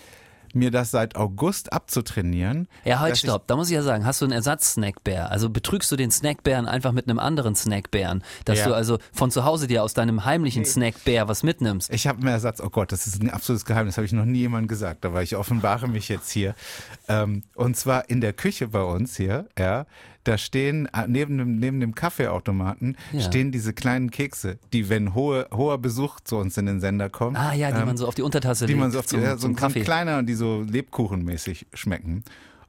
mir 0.58 0.72
das 0.72 0.92
seit 0.92 1.16
August 1.16 1.72
abzutrainieren. 1.74 2.68
Ja, 2.84 3.00
halt 3.00 3.18
stopp. 3.18 3.48
Da 3.48 3.56
muss 3.56 3.70
ich 3.70 3.76
ja 3.76 3.82
sagen, 3.82 4.06
hast 4.06 4.22
du 4.22 4.26
einen 4.26 4.34
Ersatz-Snackbär? 4.34 5.32
Also 5.32 5.50
betrügst 5.50 5.92
du 5.92 5.96
den 5.96 6.12
Snackbären 6.12 6.68
einfach 6.68 6.92
mit 6.92 7.10
einem 7.10 7.20
anderen 7.20 7.56
Snackbären? 7.56 8.24
Dass 8.46 8.60
ja. 8.60 8.68
du 8.68 8.74
also 8.74 8.98
von 9.12 9.32
zu 9.32 9.46
Hause 9.46 9.68
dir 9.68 9.84
aus 9.84 9.94
deinem 9.94 10.26
heimlichen 10.26 10.64
nee. 10.64 10.68
Snackbär 10.68 11.28
was 11.28 11.44
mitnimmst? 11.44 11.94
Ich 11.94 12.08
habe 12.08 12.20
einen 12.20 12.28
Ersatz. 12.28 12.60
Oh 12.62 12.70
Gott, 12.70 12.92
das 12.92 13.08
ist 13.08 13.22
ein 13.22 13.30
absolutes 13.30 13.66
Geheimnis. 13.66 13.98
Habe 13.98 14.06
ich 14.06 14.14
noch 14.14 14.26
nie 14.26 14.40
jemandem 14.40 14.68
gesagt. 14.68 15.06
Aber 15.06 15.24
ich 15.24 15.36
offenbare 15.36 15.88
mich 15.88 16.10
jetzt 16.10 16.32
hier. 16.32 16.56
Ähm, 17.08 17.44
und 17.56 17.78
zwar 17.78 18.10
in 18.10 18.22
der 18.22 18.34
Küche 18.34 18.68
bei 18.68 18.84
uns 18.84 19.16
hier, 19.16 19.48
ja, 19.58 19.86
da 20.28 20.38
stehen 20.38 20.88
äh, 20.88 21.08
neben 21.08 21.38
dem, 21.38 21.60
neben 21.60 21.80
dem 21.80 21.96
Kaffeeautomaten 21.96 22.98
ja. 23.12 23.22
stehen 23.22 23.52
diese 23.52 23.74
kleinen 23.74 24.12
Kekse, 24.12 24.58
die, 24.74 24.90
wenn 24.90 25.14
hohe, 25.16 25.48
hoher 25.54 25.78
Besuch 25.78 26.20
zu 26.20 26.38
uns 26.38 26.58
in 26.58 26.66
den 26.66 26.80
Sender 26.82 27.10
kommt. 27.10 27.38
Ah 27.38 27.54
ja, 27.54 27.72
die 27.72 27.80
ähm, 27.80 27.86
man 27.86 27.98
so 27.98 28.08
auf 28.08 28.16
die 28.16 28.22
Untertasse 28.22 28.66
die 28.66 28.74
legt. 28.74 28.78
Die 28.78 28.82
man 28.82 28.92
so 28.92 29.00
auf 29.00 29.06
die, 29.06 29.16
zum, 29.16 29.24
ja, 29.24 29.38
so, 29.38 29.48
so 29.54 29.80
kleiner 29.82 30.18
und 30.18 30.26
die 30.26 30.36
so 30.36 30.62
lebkuchenmäßig 30.62 31.68
schmecken. 31.74 32.24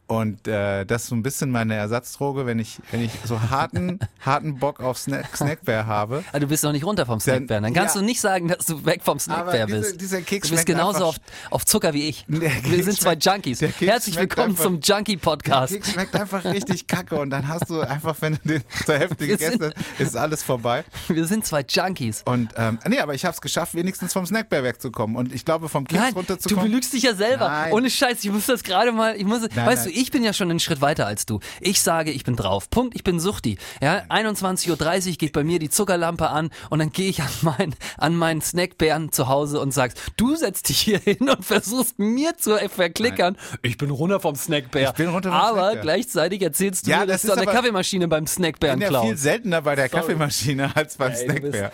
Und 0.08 0.48
äh, 0.48 0.86
das 0.86 1.02
ist 1.02 1.08
so 1.10 1.14
ein 1.14 1.22
bisschen 1.22 1.50
meine 1.50 1.74
Ersatzdroge, 1.74 2.46
wenn 2.46 2.58
ich, 2.58 2.78
wenn 2.90 3.02
ich 3.02 3.10
so 3.24 3.38
harten, 3.50 3.98
harten 4.20 4.58
Bock 4.58 4.80
auf 4.80 4.96
Snack, 4.96 5.36
Snackbär 5.36 5.86
habe. 5.86 6.24
Aber 6.30 6.40
du 6.40 6.46
bist 6.46 6.64
noch 6.64 6.72
nicht 6.72 6.84
runter 6.84 7.04
vom 7.04 7.20
Snackbär. 7.20 7.60
Dann 7.60 7.74
kannst 7.74 7.94
ja, 7.94 8.00
du 8.00 8.06
nicht 8.06 8.18
sagen, 8.18 8.48
dass 8.48 8.64
du 8.64 8.86
weg 8.86 9.02
vom 9.04 9.18
Snackbär 9.18 9.66
diese, 9.66 9.80
bist. 9.80 10.00
Dieser 10.00 10.22
Keks 10.22 10.48
du 10.48 10.54
bist 10.54 10.64
genauso 10.64 11.04
auf, 11.04 11.16
auf 11.50 11.66
Zucker 11.66 11.92
wie 11.92 12.08
ich. 12.08 12.24
Wir 12.26 12.84
sind 12.84 12.98
zwei 12.98 13.16
Junkies. 13.16 13.60
Herzlich 13.60 14.16
willkommen 14.16 14.52
einfach, 14.52 14.64
zum 14.64 14.80
Junkie-Podcast. 14.80 15.74
Der 15.74 15.80
Keks 15.80 15.92
schmeckt 15.92 16.16
einfach 16.16 16.42
richtig 16.42 16.86
kacke 16.86 17.20
und 17.20 17.28
dann 17.28 17.46
hast 17.46 17.68
du 17.68 17.82
einfach, 17.82 18.16
wenn 18.20 18.38
du 18.42 18.48
den 18.48 18.62
zur 18.86 18.96
Hälfte 18.96 19.26
gegessen 19.26 19.60
hast, 19.62 20.00
ist 20.00 20.16
alles 20.16 20.42
vorbei. 20.42 20.84
Wir 21.08 21.26
sind 21.26 21.44
zwei 21.44 21.62
Junkies. 21.68 22.22
Und 22.24 22.48
ähm, 22.56 22.78
nee, 22.88 22.98
aber 22.98 23.12
ich 23.12 23.26
habe 23.26 23.34
es 23.34 23.42
geschafft, 23.42 23.74
wenigstens 23.74 24.14
vom 24.14 24.24
Snackbär 24.24 24.64
wegzukommen. 24.64 25.16
Und 25.16 25.34
ich 25.34 25.44
glaube, 25.44 25.68
vom 25.68 25.86
Keks 25.86 26.02
Nein, 26.02 26.14
runterzukommen. 26.14 26.64
Du 26.64 26.70
belügst 26.70 26.94
dich 26.94 27.02
ja 27.02 27.14
selber. 27.14 27.48
Nein. 27.48 27.74
Ohne 27.74 27.90
Scheiß, 27.90 28.24
ich 28.24 28.32
muss 28.32 28.46
das 28.46 28.62
gerade 28.62 28.90
mal, 28.90 29.14
ich 29.14 29.26
muss, 29.26 29.42
nein, 29.42 29.66
weißt 29.66 29.84
nein. 29.84 29.94
du, 29.94 29.97
ich 29.98 30.12
bin 30.12 30.22
ja 30.22 30.32
schon 30.32 30.48
einen 30.50 30.60
Schritt 30.60 30.80
weiter 30.80 31.06
als 31.06 31.26
du. 31.26 31.40
Ich 31.60 31.80
sage, 31.80 32.12
ich 32.12 32.22
bin 32.22 32.36
drauf. 32.36 32.70
Punkt, 32.70 32.94
ich 32.94 33.02
bin 33.02 33.18
Suchti. 33.18 33.58
Ja, 33.82 34.02
21.30 34.08 35.10
Uhr 35.10 35.16
geht 35.16 35.32
bei 35.32 35.42
mir 35.42 35.58
die 35.58 35.70
Zuckerlampe 35.70 36.28
an 36.30 36.50
und 36.70 36.78
dann 36.78 36.92
gehe 36.92 37.08
ich 37.10 37.20
an 37.20 37.28
meinen 37.42 37.74
an 37.96 38.14
meinen 38.14 38.40
Snackbären 38.40 39.10
zu 39.10 39.26
Hause 39.28 39.60
und 39.60 39.72
sagst, 39.72 39.98
du 40.16 40.36
setzt 40.36 40.68
dich 40.68 40.78
hier 40.78 40.98
hin 41.00 41.28
und 41.28 41.44
versuchst 41.44 41.98
mir 41.98 42.36
zu 42.36 42.56
verklickern. 42.68 43.36
Nein. 43.38 43.58
Ich 43.62 43.76
bin 43.76 43.90
runter 43.90 44.20
vom 44.20 44.36
Snackbär. 44.36 44.90
Ich 44.90 44.94
bin 44.94 45.08
runter 45.08 45.30
vom 45.30 45.38
aber 45.38 45.58
Snackbär. 45.58 45.82
gleichzeitig 45.82 46.42
erzählst 46.42 46.86
du, 46.86 46.90
ja, 46.92 47.04
das 47.04 47.22
dass 47.22 47.30
du 47.30 47.32
an 47.32 47.44
der 47.44 47.52
Kaffeemaschine 47.52 48.06
beim 48.06 48.26
Snackbären 48.26 48.78
klaust. 48.78 48.92
Ich 48.92 49.00
bin 49.00 49.08
ja 49.08 49.14
viel 49.14 49.16
seltener 49.16 49.62
bei 49.62 49.74
der 49.74 49.88
Sorry. 49.88 50.00
Kaffeemaschine 50.00 50.76
als 50.76 50.96
beim 50.96 51.10
Ey, 51.12 51.24
Snackbär. 51.24 51.72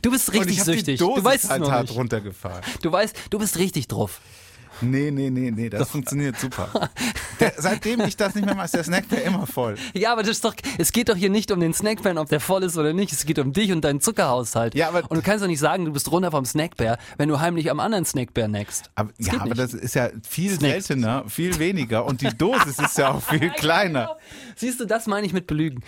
Du 0.00 0.10
bist, 0.10 0.28
du 0.28 0.32
bist 0.32 0.32
richtig 0.32 0.62
süchtig. 0.62 0.98
du 0.98 1.22
weißt 1.22 1.50
halt 1.50 1.62
es 1.62 1.70
hart 1.70 1.94
runtergefahren. 1.94 2.62
Du 2.82 2.90
weißt, 2.90 3.14
du 3.30 3.38
bist 3.38 3.58
richtig 3.58 3.88
drauf. 3.88 4.20
Nee, 4.80 5.10
nee, 5.10 5.30
nee, 5.30 5.50
nee, 5.50 5.68
das 5.68 5.90
funktioniert 5.90 6.38
super. 6.38 6.68
Der, 7.40 7.52
seitdem 7.56 8.00
ich 8.00 8.16
das 8.16 8.34
nicht 8.34 8.44
mehr 8.46 8.56
mache, 8.56 8.64
ist 8.64 8.74
der 8.74 8.82
Snackbär 8.82 9.22
immer 9.22 9.46
voll. 9.46 9.76
Ja, 9.94 10.10
aber 10.12 10.22
das 10.22 10.30
ist 10.32 10.44
doch, 10.44 10.56
es 10.76 10.90
geht 10.90 11.08
doch 11.08 11.14
hier 11.14 11.30
nicht 11.30 11.52
um 11.52 11.60
den 11.60 11.72
Snackbär, 11.72 12.20
ob 12.20 12.28
der 12.28 12.40
voll 12.40 12.64
ist 12.64 12.76
oder 12.76 12.92
nicht. 12.92 13.12
Es 13.12 13.24
geht 13.26 13.38
um 13.38 13.52
dich 13.52 13.70
und 13.70 13.82
deinen 13.84 14.00
Zuckerhaushalt. 14.00 14.74
Ja, 14.74 14.88
aber- 14.88 15.08
und 15.08 15.16
du 15.16 15.22
kannst 15.22 15.44
doch 15.44 15.48
nicht 15.48 15.60
sagen, 15.60 15.84
du 15.84 15.92
bist 15.92 16.10
runter 16.10 16.32
vom 16.32 16.44
Snackbär, 16.44 16.98
wenn 17.16 17.28
du 17.28 17.38
heimlich 17.38 17.70
am 17.70 17.78
anderen 17.78 18.04
Snackbär 18.04 18.48
neckst. 18.48 18.90
Aber, 18.96 19.12
Das 19.18 19.26
ja, 19.28 19.34
aber 19.34 19.44
nicht. 19.50 19.58
das 19.58 19.72
ist 19.72 19.94
ja 19.94 20.08
viel 20.28 20.50
Snacks. 20.56 20.86
seltener, 20.88 21.24
viel 21.28 21.56
weniger 21.60 22.04
und 22.06 22.22
die 22.22 22.36
Dosis 22.36 22.80
ist 22.80 22.98
ja 22.98 23.12
auch 23.12 23.22
viel 23.22 23.50
kleiner. 23.56 24.16
Siehst 24.56 24.80
du, 24.80 24.84
das 24.84 25.06
meine 25.06 25.24
ich 25.24 25.32
mit 25.32 25.46
Belügen. 25.46 25.84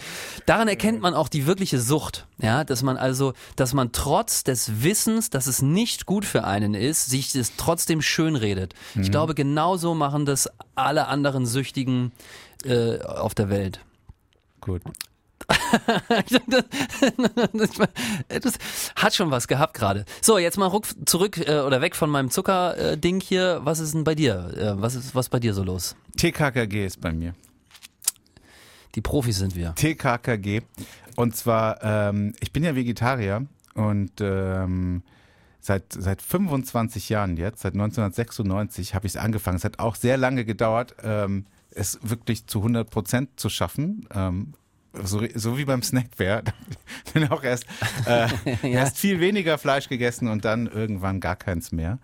Daran 0.46 0.68
erkennt 0.68 1.00
man 1.00 1.14
auch 1.14 1.28
die 1.28 1.46
wirkliche 1.46 1.80
Sucht. 1.80 2.28
Ja, 2.40 2.62
dass 2.62 2.82
man 2.84 2.96
also, 2.96 3.32
dass 3.56 3.74
man 3.74 3.90
trotz 3.90 4.44
des 4.44 4.82
Wissens, 4.84 5.30
dass 5.30 5.46
es 5.48 5.62
nicht 5.62 6.06
gut 6.06 6.24
für 6.24 6.44
einen 6.44 6.74
ist, 6.74 7.10
sich 7.10 7.32
das 7.32 7.52
trotzdem 7.56 8.00
schön 8.02 8.36
redet. 8.36 8.74
Mhm. 8.94 9.02
Ich 9.02 9.10
glaube, 9.10 9.34
genauso 9.34 9.94
machen 9.94 10.26
das 10.26 10.48
alle 10.74 11.06
anderen 11.08 11.46
Süchtigen 11.46 12.12
äh, 12.64 13.00
auf 13.00 13.34
der 13.34 13.48
Welt. 13.50 13.80
Gut. 14.60 14.82
das, 18.28 18.58
hat 18.94 19.14
schon 19.14 19.30
was 19.30 19.48
gehabt 19.48 19.74
gerade. 19.74 20.04
So, 20.20 20.38
jetzt 20.38 20.58
mal 20.58 20.66
ruck 20.66 20.86
zurück 21.06 21.38
äh, 21.38 21.60
oder 21.60 21.80
weg 21.80 21.96
von 21.96 22.10
meinem 22.10 22.30
Zucker-Ding 22.30 23.20
hier. 23.20 23.60
Was 23.64 23.80
ist 23.80 23.94
denn 23.94 24.04
bei 24.04 24.14
dir? 24.14 24.52
Äh, 24.56 24.80
was 24.80 24.94
ist 24.94 25.14
was 25.14 25.28
bei 25.28 25.40
dir 25.40 25.54
so 25.54 25.64
los? 25.64 25.96
TKKG 26.16 26.86
ist 26.86 27.00
bei 27.00 27.12
mir. 27.12 27.34
Die 28.94 29.00
Profis 29.00 29.38
sind 29.38 29.56
wir. 29.56 29.74
TKKG. 29.74 30.62
Und 31.16 31.36
zwar, 31.36 31.82
ähm, 31.82 32.34
ich 32.40 32.52
bin 32.52 32.64
ja 32.64 32.74
Vegetarier 32.74 33.46
und 33.74 34.12
ähm, 34.20 35.02
seit, 35.60 35.92
seit 35.92 36.22
25 36.22 37.08
Jahren 37.08 37.36
jetzt, 37.36 37.60
seit 37.62 37.74
1996 37.74 38.94
habe 38.94 39.06
ich 39.06 39.14
es 39.14 39.16
angefangen. 39.16 39.56
Es 39.56 39.64
hat 39.64 39.78
auch 39.78 39.94
sehr 39.94 40.16
lange 40.16 40.44
gedauert, 40.44 40.94
ähm, 41.02 41.46
es 41.70 41.98
wirklich 42.02 42.46
zu 42.46 42.58
100 42.58 42.88
Prozent 42.90 43.38
zu 43.38 43.48
schaffen. 43.48 44.06
Ähm, 44.12 44.54
so, 44.92 45.22
so 45.34 45.56
wie 45.56 45.64
beim 45.64 45.82
Snackbär. 45.82 46.42
Dann 47.14 47.28
auch 47.28 47.44
erst, 47.44 47.66
äh, 48.06 48.28
erst 48.62 48.98
viel 48.98 49.20
weniger 49.20 49.58
Fleisch 49.58 49.88
gegessen 49.88 50.28
und 50.28 50.44
dann 50.44 50.66
irgendwann 50.66 51.20
gar 51.20 51.36
keins 51.36 51.70
mehr. 51.70 51.98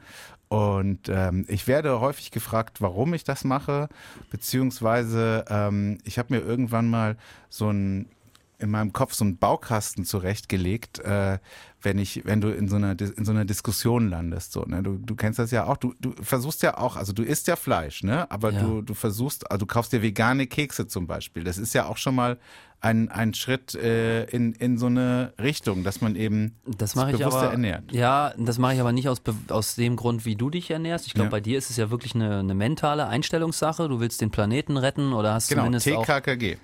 Und 0.49 1.09
ähm, 1.09 1.45
ich 1.49 1.67
werde 1.67 2.01
häufig 2.01 2.31
gefragt, 2.31 2.81
warum 2.81 3.15
ich 3.15 3.25
das 3.25 3.43
mache, 3.43 3.89
beziehungsweise 4.31 5.45
ähm, 5.49 5.99
ich 6.05 6.19
habe 6.19 6.35
mir 6.35 6.41
irgendwann 6.41 6.89
mal 6.89 7.17
so 7.49 7.69
ein 7.69 8.09
in 8.59 8.71
meinem 8.71 8.93
Kopf 8.93 9.13
so 9.15 9.25
einen 9.25 9.39
Baukasten 9.39 10.05
zurechtgelegt, 10.05 10.99
äh, 11.01 11.39
wenn 11.83 11.99
ich, 11.99 12.25
wenn 12.25 12.41
du 12.41 12.49
in 12.49 12.69
so 12.69 12.77
einer 12.77 12.99
in 13.01 13.25
so 13.25 13.31
einer 13.33 13.45
Diskussion 13.45 14.09
landest. 14.09 14.53
So, 14.53 14.63
ne? 14.63 14.83
du, 14.83 14.97
du 14.99 15.15
kennst 15.15 15.39
das 15.39 15.51
ja 15.51 15.67
auch. 15.67 15.77
Du, 15.77 15.95
du 16.01 16.13
versuchst 16.23 16.63
ja 16.63 16.79
auch, 16.79 16.97
also 16.97 17.13
du 17.13 17.23
isst 17.23 17.47
ja 17.49 17.57
Fleisch, 17.57 18.03
ne? 18.03 18.31
Aber 18.31 18.53
Ja. 18.53 18.61
du, 18.63 18.83
du 18.83 18.95
versuchst, 18.95 19.51
also 19.51 19.59
du 19.59 19.67
kaufst 19.67 19.93
dir 19.93 20.03
vegane 20.03 20.47
Kekse 20.47 20.87
zum 20.87 21.07
Beispiel. 21.07 21.45
Das 21.45 21.59
ist 21.59 21.75
ja 21.75 21.87
auch 21.87 21.97
schon 21.99 22.15
mal 22.15 22.39
ein, 22.81 23.09
ein 23.11 23.35
Schritt 23.35 23.75
äh, 23.75 24.25
in, 24.25 24.53
in 24.53 24.79
so 24.79 24.87
eine 24.87 25.33
Richtung, 25.41 25.83
dass 25.85 26.01
man 26.01 26.15
eben 26.17 26.57
Das 26.67 26.95
mache 26.95 27.13
ich 27.13 27.25
aber. 27.25 27.51
ernährt. 27.51 27.93
Ja, 27.93 28.33
das 28.39 28.59
mache 28.59 28.75
ich 28.75 28.81
aber 28.81 28.93
nicht 28.93 29.09
aus, 29.09 29.23
aus 29.49 29.77
dem 29.77 29.97
Grund, 29.97 30.25
wie 30.25 30.37
du 30.37 30.51
dich 30.51 30.71
ernährst. 30.71 31.07
Ich 31.07 31.15
glaube, 31.15 31.27
Ja. 31.27 31.31
bei 31.31 31.41
dir 31.41 31.59
ist 31.59 31.71
es 31.71 31.77
ja 31.77 31.91
wirklich 31.91 32.15
eine, 32.15 32.39
eine 32.41 32.55
mentale 32.55 33.07
Einstellungssache. 33.07 33.89
Du 33.89 34.01
willst 34.01 34.21
den 34.21 34.31
Planeten 34.31 34.77
retten 34.77 35.13
oder 35.13 35.35
hast 35.35 35.49
Genau, 35.49 35.63
zumindest 35.63 35.89
auch. 35.91 36.05
TKKG. 36.05 36.57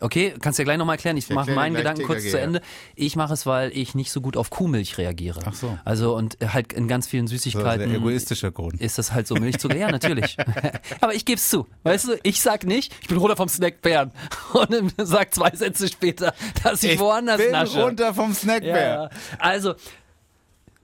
Okay, 0.00 0.34
kannst 0.40 0.58
du 0.58 0.62
ja 0.62 0.64
gleich 0.64 0.78
nochmal 0.78 0.94
erklären. 0.94 1.16
Ich 1.16 1.28
mache 1.28 1.38
erkläre 1.50 1.56
meinen 1.56 1.74
Gedanken 1.74 2.04
kurz 2.04 2.30
zu. 2.30 2.38
Ende. 2.38 2.60
Ich 2.94 3.16
mache 3.16 3.32
es, 3.34 3.46
weil 3.46 3.76
ich 3.76 3.94
nicht 3.96 4.12
so 4.12 4.20
gut 4.20 4.36
auf 4.36 4.48
Kuhmilch 4.50 4.96
reagiere. 4.96 5.40
Ach 5.44 5.54
so. 5.54 5.76
Also 5.84 6.14
und 6.14 6.38
halt 6.40 6.72
in 6.72 6.86
ganz 6.86 7.08
vielen 7.08 7.26
So 7.26 7.32
Süßigkeiten. 7.34 7.88
sehr 7.88 7.98
egoistischer 7.98 8.52
Grund. 8.52 8.80
ist 8.80 8.98
das 8.98 9.12
halt 9.12 9.26
so 9.26 9.34
Milchzucker? 9.34 9.76
Ja, 9.76 9.90
natürlich. 9.90 10.36
Aber 11.00 11.14
ich 11.14 11.24
geb's 11.24 11.50
zu. 11.50 11.66
Weißt 11.82 12.08
du, 12.08 12.18
ich 12.22 12.40
sag 12.40 12.64
nicht, 12.64 12.94
ich 13.02 13.08
bin 13.08 13.18
runter 13.18 13.36
vom 13.36 13.48
Snackbären. 13.48 14.12
Und 14.52 14.72
dann 14.72 14.92
sag 14.98 15.34
zwei 15.34 15.50
Sätze 15.50 15.88
später, 15.88 16.32
dass 16.62 16.82
ich, 16.84 16.98
woanders 17.00 17.38
bin 17.38 17.50
nasche. 17.50 17.82
runter 17.82 18.14
vom 18.14 18.32
Snackbär. 18.34 19.10
ja, 19.10 19.10
also, 19.40 19.74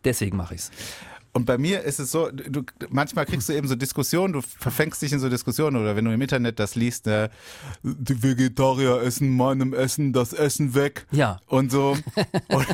deswegen 0.04 0.36
mache 0.36 0.54
ich's. 0.56 0.70
Und 1.36 1.46
bei 1.46 1.58
mir 1.58 1.82
ist 1.82 1.98
es 1.98 2.12
so, 2.12 2.30
du, 2.30 2.62
manchmal 2.90 3.26
kriegst 3.26 3.48
du 3.48 3.52
eben 3.54 3.66
so 3.66 3.74
Diskussionen, 3.74 4.32
du 4.34 4.40
verfängst 4.40 5.02
dich 5.02 5.12
in 5.12 5.18
so 5.18 5.28
Diskussionen 5.28 5.76
oder 5.76 5.96
wenn 5.96 6.04
du 6.04 6.12
im 6.12 6.22
Internet 6.22 6.60
das 6.60 6.76
liest, 6.76 7.06
ne, 7.06 7.28
die 7.82 8.22
Vegetarier 8.22 9.02
essen 9.02 9.36
meinem 9.36 9.74
Essen 9.74 10.12
das 10.12 10.32
Essen 10.32 10.74
weg 10.76 11.06
Ja. 11.10 11.40
und 11.48 11.72
so. 11.72 11.96
oder 12.48 12.66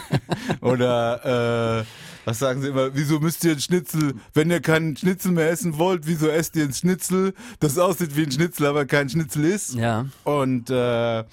oder 0.60 1.80
äh, 1.80 1.84
was 2.26 2.38
sagen 2.38 2.60
sie 2.60 2.68
immer, 2.68 2.94
wieso 2.94 3.18
müsst 3.18 3.42
ihr 3.44 3.52
ein 3.52 3.60
Schnitzel, 3.60 4.14
wenn 4.34 4.50
ihr 4.50 4.60
keinen 4.60 4.94
Schnitzel 4.96 5.32
mehr 5.32 5.50
essen 5.50 5.78
wollt, 5.78 6.06
wieso 6.06 6.28
esst 6.28 6.54
ihr 6.56 6.64
ein 6.64 6.74
Schnitzel, 6.74 7.32
das 7.60 7.78
aussieht 7.78 8.14
wie 8.14 8.24
ein 8.24 8.30
Schnitzel, 8.32 8.66
aber 8.66 8.84
kein 8.84 9.08
Schnitzel 9.08 9.46
ist? 9.46 9.74
Ja. 9.74 10.06
Und 10.24 10.68
äh, 10.70 11.24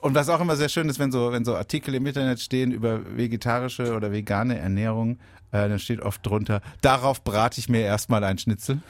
und 0.00 0.14
was 0.14 0.28
auch 0.28 0.40
immer 0.40 0.56
sehr 0.56 0.68
schön 0.68 0.88
ist, 0.90 0.98
wenn 0.98 1.10
so, 1.10 1.32
wenn 1.32 1.46
so 1.46 1.54
Artikel 1.56 1.94
im 1.94 2.04
Internet 2.04 2.38
stehen 2.40 2.72
über 2.72 3.00
vegetarische 3.16 3.94
oder 3.94 4.12
vegane 4.12 4.58
Ernährung, 4.58 5.18
äh, 5.54 5.68
dann 5.68 5.78
steht 5.78 6.00
oft 6.00 6.26
drunter, 6.26 6.60
darauf 6.80 7.22
brate 7.22 7.60
ich 7.60 7.68
mir 7.68 7.82
erstmal 7.82 8.24
ein 8.24 8.38
Schnitzel. 8.38 8.80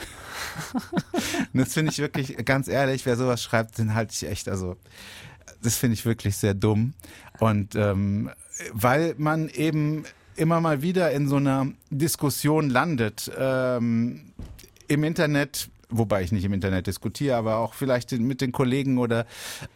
Und 1.52 1.60
das 1.60 1.74
finde 1.74 1.92
ich 1.92 1.98
wirklich, 1.98 2.42
ganz 2.46 2.68
ehrlich, 2.68 3.04
wer 3.04 3.16
sowas 3.16 3.42
schreibt, 3.42 3.76
den 3.76 3.94
halte 3.94 4.14
ich 4.14 4.26
echt, 4.26 4.48
also 4.48 4.76
das 5.62 5.76
finde 5.76 5.92
ich 5.92 6.06
wirklich 6.06 6.38
sehr 6.38 6.54
dumm. 6.54 6.94
Und 7.38 7.74
ähm, 7.74 8.30
weil 8.72 9.14
man 9.18 9.50
eben 9.50 10.04
immer 10.36 10.62
mal 10.62 10.80
wieder 10.80 11.12
in 11.12 11.28
so 11.28 11.36
einer 11.36 11.66
Diskussion 11.90 12.70
landet, 12.70 13.30
ähm, 13.38 14.32
im 14.88 15.04
Internet, 15.04 15.68
wobei 15.90 16.22
ich 16.22 16.32
nicht 16.32 16.44
im 16.44 16.54
Internet 16.54 16.86
diskutiere, 16.86 17.36
aber 17.36 17.58
auch 17.58 17.74
vielleicht 17.74 18.12
mit 18.12 18.40
den 18.40 18.52
Kollegen 18.52 18.96
oder 18.96 19.26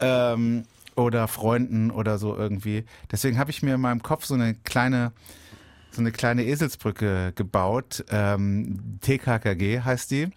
ähm, 0.00 0.64
oder 0.96 1.28
Freunden 1.28 1.90
oder 1.90 2.18
so 2.18 2.34
irgendwie. 2.34 2.84
Deswegen 3.12 3.38
habe 3.38 3.50
ich 3.50 3.62
mir 3.62 3.74
in 3.74 3.80
meinem 3.80 4.02
Kopf 4.02 4.24
so 4.24 4.34
eine 4.34 4.54
kleine 4.54 5.12
so 5.98 6.02
eine 6.02 6.12
kleine 6.12 6.44
Eselsbrücke 6.44 7.32
gebaut. 7.34 8.04
Ähm, 8.10 8.98
TKKG 9.00 9.80
heißt 9.80 10.10
die. 10.12 10.28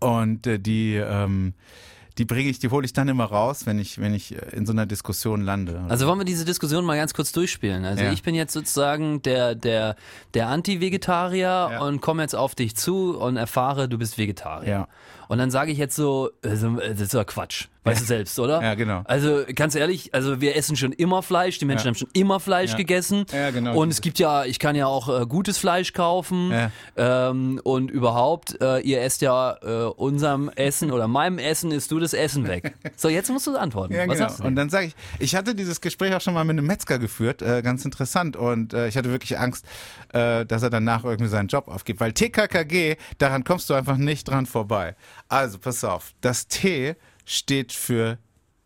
Und 0.00 0.46
äh, 0.46 0.58
die 0.60 0.94
ähm, 0.94 1.54
die 2.18 2.24
bringe 2.24 2.48
ich, 2.50 2.58
die 2.58 2.68
hole 2.68 2.84
ich 2.84 2.92
dann 2.92 3.06
immer 3.08 3.26
raus, 3.26 3.64
wenn 3.66 3.78
ich 3.78 4.00
wenn 4.00 4.12
ich 4.14 4.34
äh, 4.34 4.56
in 4.56 4.66
so 4.66 4.72
einer 4.72 4.86
Diskussion 4.86 5.40
lande. 5.42 5.84
Also 5.88 6.06
wollen 6.06 6.18
wir 6.18 6.24
diese 6.24 6.44
Diskussion 6.44 6.84
mal 6.84 6.96
ganz 6.96 7.14
kurz 7.14 7.32
durchspielen. 7.32 7.84
Also 7.84 8.04
Ja. 8.04 8.12
ich 8.12 8.22
bin 8.22 8.34
jetzt 8.34 8.52
sozusagen 8.52 9.22
der, 9.22 9.54
der, 9.54 9.94
der 10.34 10.48
Anti-Vegetarier 10.48 11.40
Ja. 11.72 11.80
und 11.82 12.00
komme 12.00 12.22
jetzt 12.22 12.34
auf 12.34 12.54
dich 12.54 12.74
zu 12.76 13.16
und 13.18 13.36
erfahre, 13.36 13.88
du 13.88 13.98
bist 13.98 14.18
Vegetarier. 14.18 14.68
Ja. 14.68 14.88
Und 15.28 15.38
dann 15.38 15.50
sage 15.50 15.70
ich 15.72 15.78
jetzt 15.78 15.94
so, 15.94 16.30
also, 16.44 16.76
das 16.76 17.00
ist 17.00 17.14
doch 17.14 17.26
Quatsch. 17.26 17.66
Weißt 17.88 18.02
du 18.02 18.06
selbst, 18.06 18.38
oder? 18.38 18.62
Ja, 18.62 18.74
genau. 18.74 19.02
Also 19.04 19.44
ganz 19.54 19.74
ehrlich, 19.74 20.14
also 20.14 20.40
wir 20.40 20.56
essen 20.56 20.76
schon 20.76 20.92
immer 20.92 21.22
Fleisch, 21.22 21.58
die 21.58 21.64
Menschen 21.64 21.88
haben 21.88 21.94
schon 21.94 22.08
immer 22.12 22.40
Fleisch 22.40 22.76
gegessen. 22.76 23.24
Ja, 23.32 23.50
genau, 23.50 23.76
Und 23.76 23.90
es 23.90 24.00
gibt 24.00 24.18
ja, 24.18 24.44
ich 24.44 24.58
kann 24.58 24.76
ja 24.76 24.86
auch 24.86 25.08
äh, 25.22 25.26
gutes 25.26 25.58
Fleisch 25.58 25.92
kaufen. 25.92 26.50
Ja. 26.50 26.70
Ähm, 26.96 27.60
und 27.64 27.90
überhaupt, 27.90 28.60
äh, 28.60 28.80
ihr 28.80 29.00
esst 29.02 29.22
ja 29.22 29.56
äh, 29.62 29.84
unserem 29.96 30.48
Essen 30.50 30.90
oder 30.92 31.08
meinem 31.08 31.38
Essen 31.38 31.70
isst 31.70 31.90
du 31.90 31.98
das 31.98 32.12
Essen 32.12 32.46
weg. 32.46 32.74
So, 32.96 33.08
jetzt 33.08 33.30
musst 33.30 33.46
du 33.46 33.56
antworten. 33.56 33.94
Ja, 33.94 34.08
Was 34.08 34.18
genau. 34.18 34.48
Und 34.48 34.56
dann 34.56 34.70
sage 34.70 34.86
ich, 34.86 34.96
ich 35.18 35.34
hatte 35.36 35.54
dieses 35.54 35.80
Gespräch 35.80 36.14
auch 36.14 36.20
schon 36.20 36.34
mal 36.34 36.44
mit 36.44 36.58
einem 36.58 36.66
Metzger 36.66 36.98
geführt, 36.98 37.42
äh, 37.42 37.62
ganz 37.62 37.84
interessant. 37.84 38.36
Und 38.36 38.72
äh, 38.72 38.88
ich 38.88 38.96
hatte 38.96 39.10
wirklich 39.10 39.38
Angst, 39.38 39.64
äh, 40.12 40.44
dass 40.44 40.62
er 40.62 40.70
danach 40.70 41.04
irgendwie 41.04 41.28
seinen 41.28 41.48
Job 41.48 41.68
aufgibt. 41.68 42.00
Weil 42.00 42.12
TKKG, 42.12 42.96
daran 43.18 43.44
kommst 43.44 43.70
du 43.70 43.74
einfach 43.74 43.96
nicht 43.96 44.28
dran 44.28 44.46
vorbei. 44.46 44.96
Also, 45.28 45.58
pass 45.58 45.84
auf, 45.84 46.14
das 46.20 46.48
T 46.48 46.96
steht 47.28 47.72
für 47.72 48.18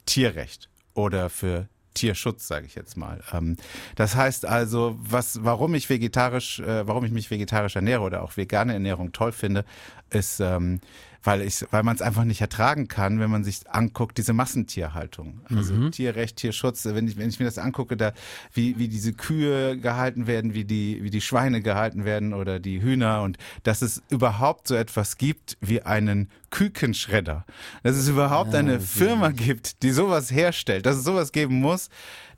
Tierrecht 0.06 0.70
oder 0.94 1.28
für 1.28 1.68
Tierschutz, 1.94 2.46
sage 2.46 2.66
ich 2.66 2.74
jetzt 2.74 2.96
mal. 2.96 3.20
Ähm, 3.32 3.56
das 3.96 4.14
heißt 4.14 4.46
also, 4.46 4.96
was, 4.98 5.44
warum 5.44 5.74
ich 5.74 5.90
vegetarisch, 5.90 6.60
äh, 6.60 6.86
warum 6.86 7.04
ich 7.04 7.12
mich 7.12 7.30
vegetarisch 7.30 7.76
ernähre 7.76 8.02
oder 8.02 8.22
auch 8.22 8.36
vegane 8.36 8.72
Ernährung 8.72 9.12
toll 9.12 9.32
finde, 9.32 9.64
ist, 10.10 10.40
ähm, 10.40 10.80
weil 11.22 11.42
ich, 11.42 11.64
weil 11.70 11.82
man 11.82 11.94
es 11.94 12.02
einfach 12.02 12.24
nicht 12.24 12.40
ertragen 12.40 12.88
kann, 12.88 13.20
wenn 13.20 13.30
man 13.30 13.44
sich 13.44 13.68
anguckt, 13.70 14.18
diese 14.18 14.32
Massentierhaltung. 14.32 15.40
Also 15.48 15.90
Tierrecht, 15.90 16.36
Tierschutz, 16.36 16.84
wenn 16.84 17.06
ich, 17.06 17.16
wenn 17.16 17.28
ich 17.28 17.38
mir 17.38 17.44
das 17.44 17.58
angucke, 17.58 17.96
da, 17.96 18.12
wie, 18.52 18.78
wie 18.78 18.88
diese 18.88 19.12
Kühe 19.12 19.78
gehalten 19.78 20.26
werden, 20.26 20.54
wie 20.54 20.64
die, 20.64 21.02
wie 21.02 21.10
die 21.10 21.20
Schweine 21.20 21.62
gehalten 21.62 22.04
werden 22.04 22.34
oder 22.34 22.58
die 22.58 22.82
Hühner 22.82 23.22
und 23.22 23.38
dass 23.62 23.82
es 23.82 24.02
überhaupt 24.10 24.68
so 24.68 24.74
etwas 24.74 25.16
gibt 25.16 25.56
wie 25.60 25.82
einen 25.82 26.28
Kükenschredder. 26.50 27.46
Dass 27.82 27.96
es 27.96 28.08
überhaupt 28.08 28.54
eine 28.54 28.80
Firma 28.80 29.30
gibt, 29.30 29.82
die 29.82 29.90
sowas 29.90 30.30
herstellt, 30.30 30.86
dass 30.86 30.96
es 30.96 31.04
sowas 31.04 31.32
geben 31.32 31.60
muss, 31.60 31.88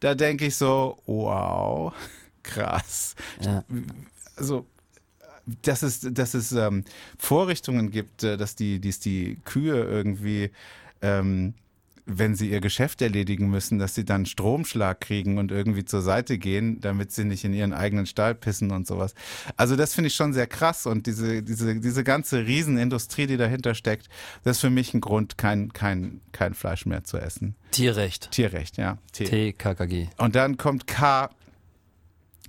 da 0.01 0.14
denke 0.14 0.47
ich 0.47 0.57
so, 0.57 0.99
wow, 1.07 1.92
krass. 2.42 3.14
Ja. 3.40 3.64
Also 4.37 4.66
dass 5.62 5.83
es, 5.83 6.00
dass 6.00 6.35
es 6.35 6.52
ähm, 6.52 6.85
Vorrichtungen 7.18 7.90
gibt, 7.90 8.22
äh, 8.22 8.37
dass 8.37 8.57
die, 8.57 8.80
dies 8.80 9.00
die 9.00 9.38
Kühe 9.44 9.85
irgendwie 9.85 10.50
ähm, 11.02 11.54
wenn 12.07 12.35
sie 12.35 12.50
ihr 12.50 12.61
Geschäft 12.61 13.00
erledigen 13.00 13.48
müssen, 13.48 13.78
dass 13.78 13.94
sie 13.94 14.04
dann 14.04 14.26
Stromschlag 14.26 15.00
kriegen 15.00 15.38
und 15.38 15.50
irgendwie 15.50 15.85
zur 15.85 16.02
Seite 16.02 16.38
gehen, 16.38 16.80
damit 16.80 17.12
sie 17.12 17.24
nicht 17.24 17.44
in 17.44 17.54
ihren 17.54 17.72
eigenen 17.72 18.07
Stall 18.07 18.35
pissen 18.35 18.70
und 18.72 18.87
sowas. 18.87 19.14
Also 19.57 19.76
das 19.76 19.94
finde 19.94 20.09
ich 20.09 20.14
schon 20.14 20.33
sehr 20.33 20.46
krass 20.46 20.87
und 20.87 21.07
diese, 21.07 21.42
diese, 21.42 21.80
diese 21.80 22.04
ganze 22.04 22.46
Riesenindustrie, 22.46 23.26
die 23.26 23.37
dahinter 23.37 23.74
steckt, 23.74 24.09
das 24.42 24.57
ist 24.57 24.61
für 24.61 24.70
mich 24.70 24.92
ein 24.92 25.00
Grund, 25.00 25.38
kein, 25.38 25.72
kein, 25.72 26.20
kein 26.33 26.54
Fleisch 26.54 26.85
mehr 26.85 27.04
zu 27.04 27.16
essen. 27.16 27.54
Tierrecht. 27.70 28.30
Tierrecht, 28.30 28.76
ja. 28.76 28.98
T. 29.12 29.24
TKKG. 29.24 30.09
Und 30.18 30.35
dann 30.35 30.59
kommt 30.59 30.87
K, 30.87 31.30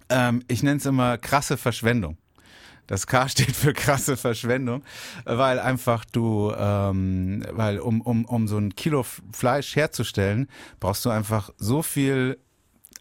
ähm, 0.10 0.43
ich 0.47 0.63
nenne 0.63 0.77
es 0.77 0.86
immer 0.86 1.17
krasse 1.17 1.55
Verschwendung. 1.58 2.17
Das 2.88 3.08
K 3.08 3.28
steht 3.30 3.56
für 3.56 3.74
krasse 3.74 4.17
Verschwendung, 4.17 4.84
weil 5.26 5.60
einfach 5.60 6.06
du, 6.06 6.54
ähm, 6.58 7.43
weil 7.52 7.80
um, 7.80 8.02
um, 8.02 8.26
um 8.26 8.48
so 8.48 8.58
ein 8.58 8.76
Kilo 8.76 9.06
Fleisch 9.32 9.76
herzustellen, 9.76 10.48
brauchst 10.80 11.06
du 11.06 11.10
einfach 11.10 11.52
so 11.58 11.82
viel 11.82 12.38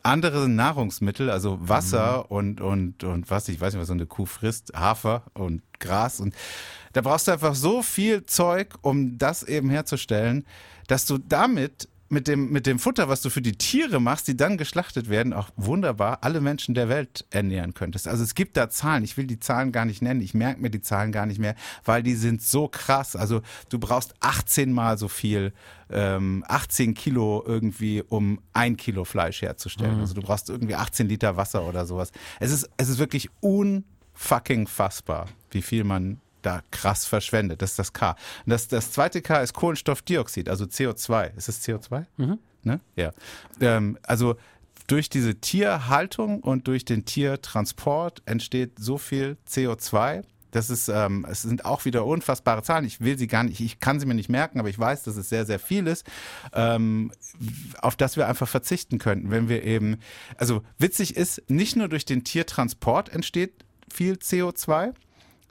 andere 0.03 0.49
Nahrungsmittel, 0.49 1.31
also 1.31 1.59
Wasser 1.61 2.27
mhm. 2.29 2.37
und, 2.37 2.61
und, 2.61 3.05
und 3.05 3.31
was, 3.31 3.49
ich 3.49 3.61
weiß 3.61 3.73
nicht, 3.73 3.81
was 3.81 3.89
so 3.89 3.95
eine 3.95 4.07
Kuh 4.07 4.27
frisst, 4.27 4.73
Hafer 4.75 5.23
und 5.33 5.63
Gras 5.81 6.21
und 6.21 6.35
da 6.93 7.01
brauchst 7.01 7.27
du 7.27 7.33
einfach 7.33 7.55
so 7.55 7.83
viel 7.83 8.25
Zeug, 8.27 8.75
um 8.83 9.19
das 9.19 9.43
eben 9.43 9.71
herzustellen, 9.71 10.47
dass 10.87 11.07
du 11.07 11.19
damit 11.19 11.89
mit 12.15 12.29
dem, 12.29 12.51
mit 12.51 12.67
dem 12.67 12.79
Futter, 12.79 13.09
was 13.11 13.21
du 13.21 13.29
für 13.29 13.43
die 13.43 13.53
Tiere 13.53 14.01
machst, 14.01 14.27
die 14.29 14.37
dann 14.37 14.57
geschlachtet 14.57 15.11
werden, 15.11 15.35
auch 15.35 15.51
wunderbar 15.57 16.19
alle 16.23 16.41
Menschen 16.41 16.75
der 16.75 16.89
Welt 16.89 17.27
ernähren 17.31 17.75
könntest. 17.75 18.09
Also 18.09 18.25
es 18.25 18.35
gibt 18.35 18.57
da 18.57 18.71
Zahlen, 18.71 19.05
ich 19.05 19.19
will 19.19 19.27
die 19.27 19.39
Zahlen 19.41 19.73
gar 19.73 19.85
nicht 19.85 20.01
nennen, 20.01 20.23
ich 20.23 20.33
merke 20.33 20.63
mir 20.63 20.71
die 20.71 20.81
Zahlen 20.81 21.13
gar 21.13 21.27
nicht 21.27 21.39
mehr, 21.39 21.55
weil 21.85 22.03
die 22.03 22.15
sind 22.15 22.41
so 22.41 22.69
krass. 22.69 23.17
Also 23.17 23.43
du 23.69 23.79
brauchst 23.79 24.15
18 24.21 24.73
mal 24.73 24.97
so 24.97 25.09
viel, 25.09 25.53
ähm, 25.91 26.45
18 26.49 26.95
Kilo 26.95 27.45
irgendwie, 27.47 28.03
um 28.03 28.41
ein 28.55 28.77
Kilo 28.79 29.05
Fleisch 29.05 29.43
herzustellen. 29.43 29.97
Mhm. 29.97 30.01
Also 30.01 30.15
du 30.15 30.23
brauchst 30.23 30.49
irgendwie 30.49 30.77
18 30.77 31.09
Liter 31.09 31.37
Wasser 31.37 31.67
oder 31.67 31.85
sowas. 31.85 32.13
Es 32.41 32.51
ist, 32.51 32.71
es 32.77 32.89
ist 32.89 32.99
wirklich 32.99 33.29
unfucking 33.41 34.67
fassbar, 34.67 35.27
wie 35.51 35.63
viel 35.63 35.85
man 35.85 36.21
da 36.45 36.63
krass 36.71 37.05
verschwendet. 37.05 37.63
Das 37.63 37.71
ist 37.71 37.79
das 37.79 37.93
K. 37.93 38.11
Und 38.11 38.51
das, 38.51 38.69
das 38.69 38.93
zweite 38.93 39.23
K 39.23 39.41
ist 39.41 39.55
Kohlenstoffdioxid, 39.55 40.49
also 40.49 40.65
CO2. 40.65 41.37
Ist 41.37 41.49
es 41.49 41.63
CO2? 41.63 42.07
Mhm. 42.17 42.39
Ne? 42.63 42.81
Ja. 42.97 43.13
Ähm, 43.61 43.99
also 44.03 44.37
durch 44.87 45.09
diese 45.09 45.35
Tierhaltung 45.37 46.41
und 46.41 46.69
durch 46.69 46.85
den 46.85 47.05
Tiertransport 47.05 48.23
entsteht 48.27 48.79
so 48.79 48.99
viel 48.99 49.37
CO2. 49.49 50.25
Das 50.51 50.71
ist, 50.71 50.89
ähm, 50.89 51.27
es 51.29 51.43
sind 51.43 51.65
auch 51.65 51.85
wieder 51.85 52.07
unfassbare 52.07 52.63
Zahlen. 52.63 52.85
Ich 52.85 53.01
will 53.01 53.19
sie 53.19 53.27
gar 53.27 53.43
nicht, 53.43 53.61
ich 53.61 53.81
kann 53.81 53.99
sie 53.99 54.07
mir 54.07 54.15
nicht 54.15 54.29
merken, 54.29 54.61
aber 54.61 54.69
ich 54.69 54.79
weiß, 54.79 55.03
dass 55.03 55.17
es 55.17 55.29
sehr, 55.29 55.47
sehr 55.47 55.59
viel 55.59 55.87
ist, 55.89 56.07
ähm, 56.53 57.11
auf 57.81 57.97
das 57.97 58.17
wir 58.17 58.29
einfach 58.29 58.47
verzichten 58.47 58.99
könnten, 58.99 59.33
wenn 59.33 59.49
wir 59.49 59.65
eben, 59.65 59.97
also 60.37 60.63
witzig 60.79 61.17
ist, 61.17 61.43
nicht 61.49 61.75
nur 61.75 61.89
durch 61.89 62.05
den 62.05 62.23
Tiertransport 62.23 63.09
entsteht 63.09 63.65
viel 63.93 64.15
CO2, 64.15 64.95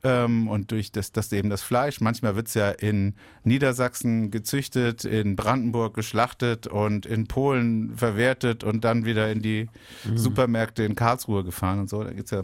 ähm, 0.03 0.47
und 0.47 0.71
durch 0.71 0.91
das, 0.91 1.11
das 1.11 1.31
eben 1.31 1.49
das 1.49 1.61
Fleisch. 1.61 2.01
Manchmal 2.01 2.35
wird's 2.35 2.53
ja 2.53 2.69
in 2.69 3.15
Niedersachsen 3.43 4.31
gezüchtet, 4.31 5.05
in 5.05 5.35
Brandenburg 5.35 5.93
geschlachtet 5.93 6.67
und 6.67 7.05
in 7.05 7.27
Polen 7.27 7.95
verwertet 7.95 8.63
und 8.63 8.83
dann 8.83 9.05
wieder 9.05 9.31
in 9.31 9.41
die 9.41 9.69
mhm. 10.03 10.17
Supermärkte 10.17 10.83
in 10.83 10.95
Karlsruhe 10.95 11.43
gefahren 11.43 11.79
und 11.79 11.89
so. 11.89 12.03
Da 12.03 12.11
gibt's 12.11 12.31
ja, 12.31 12.41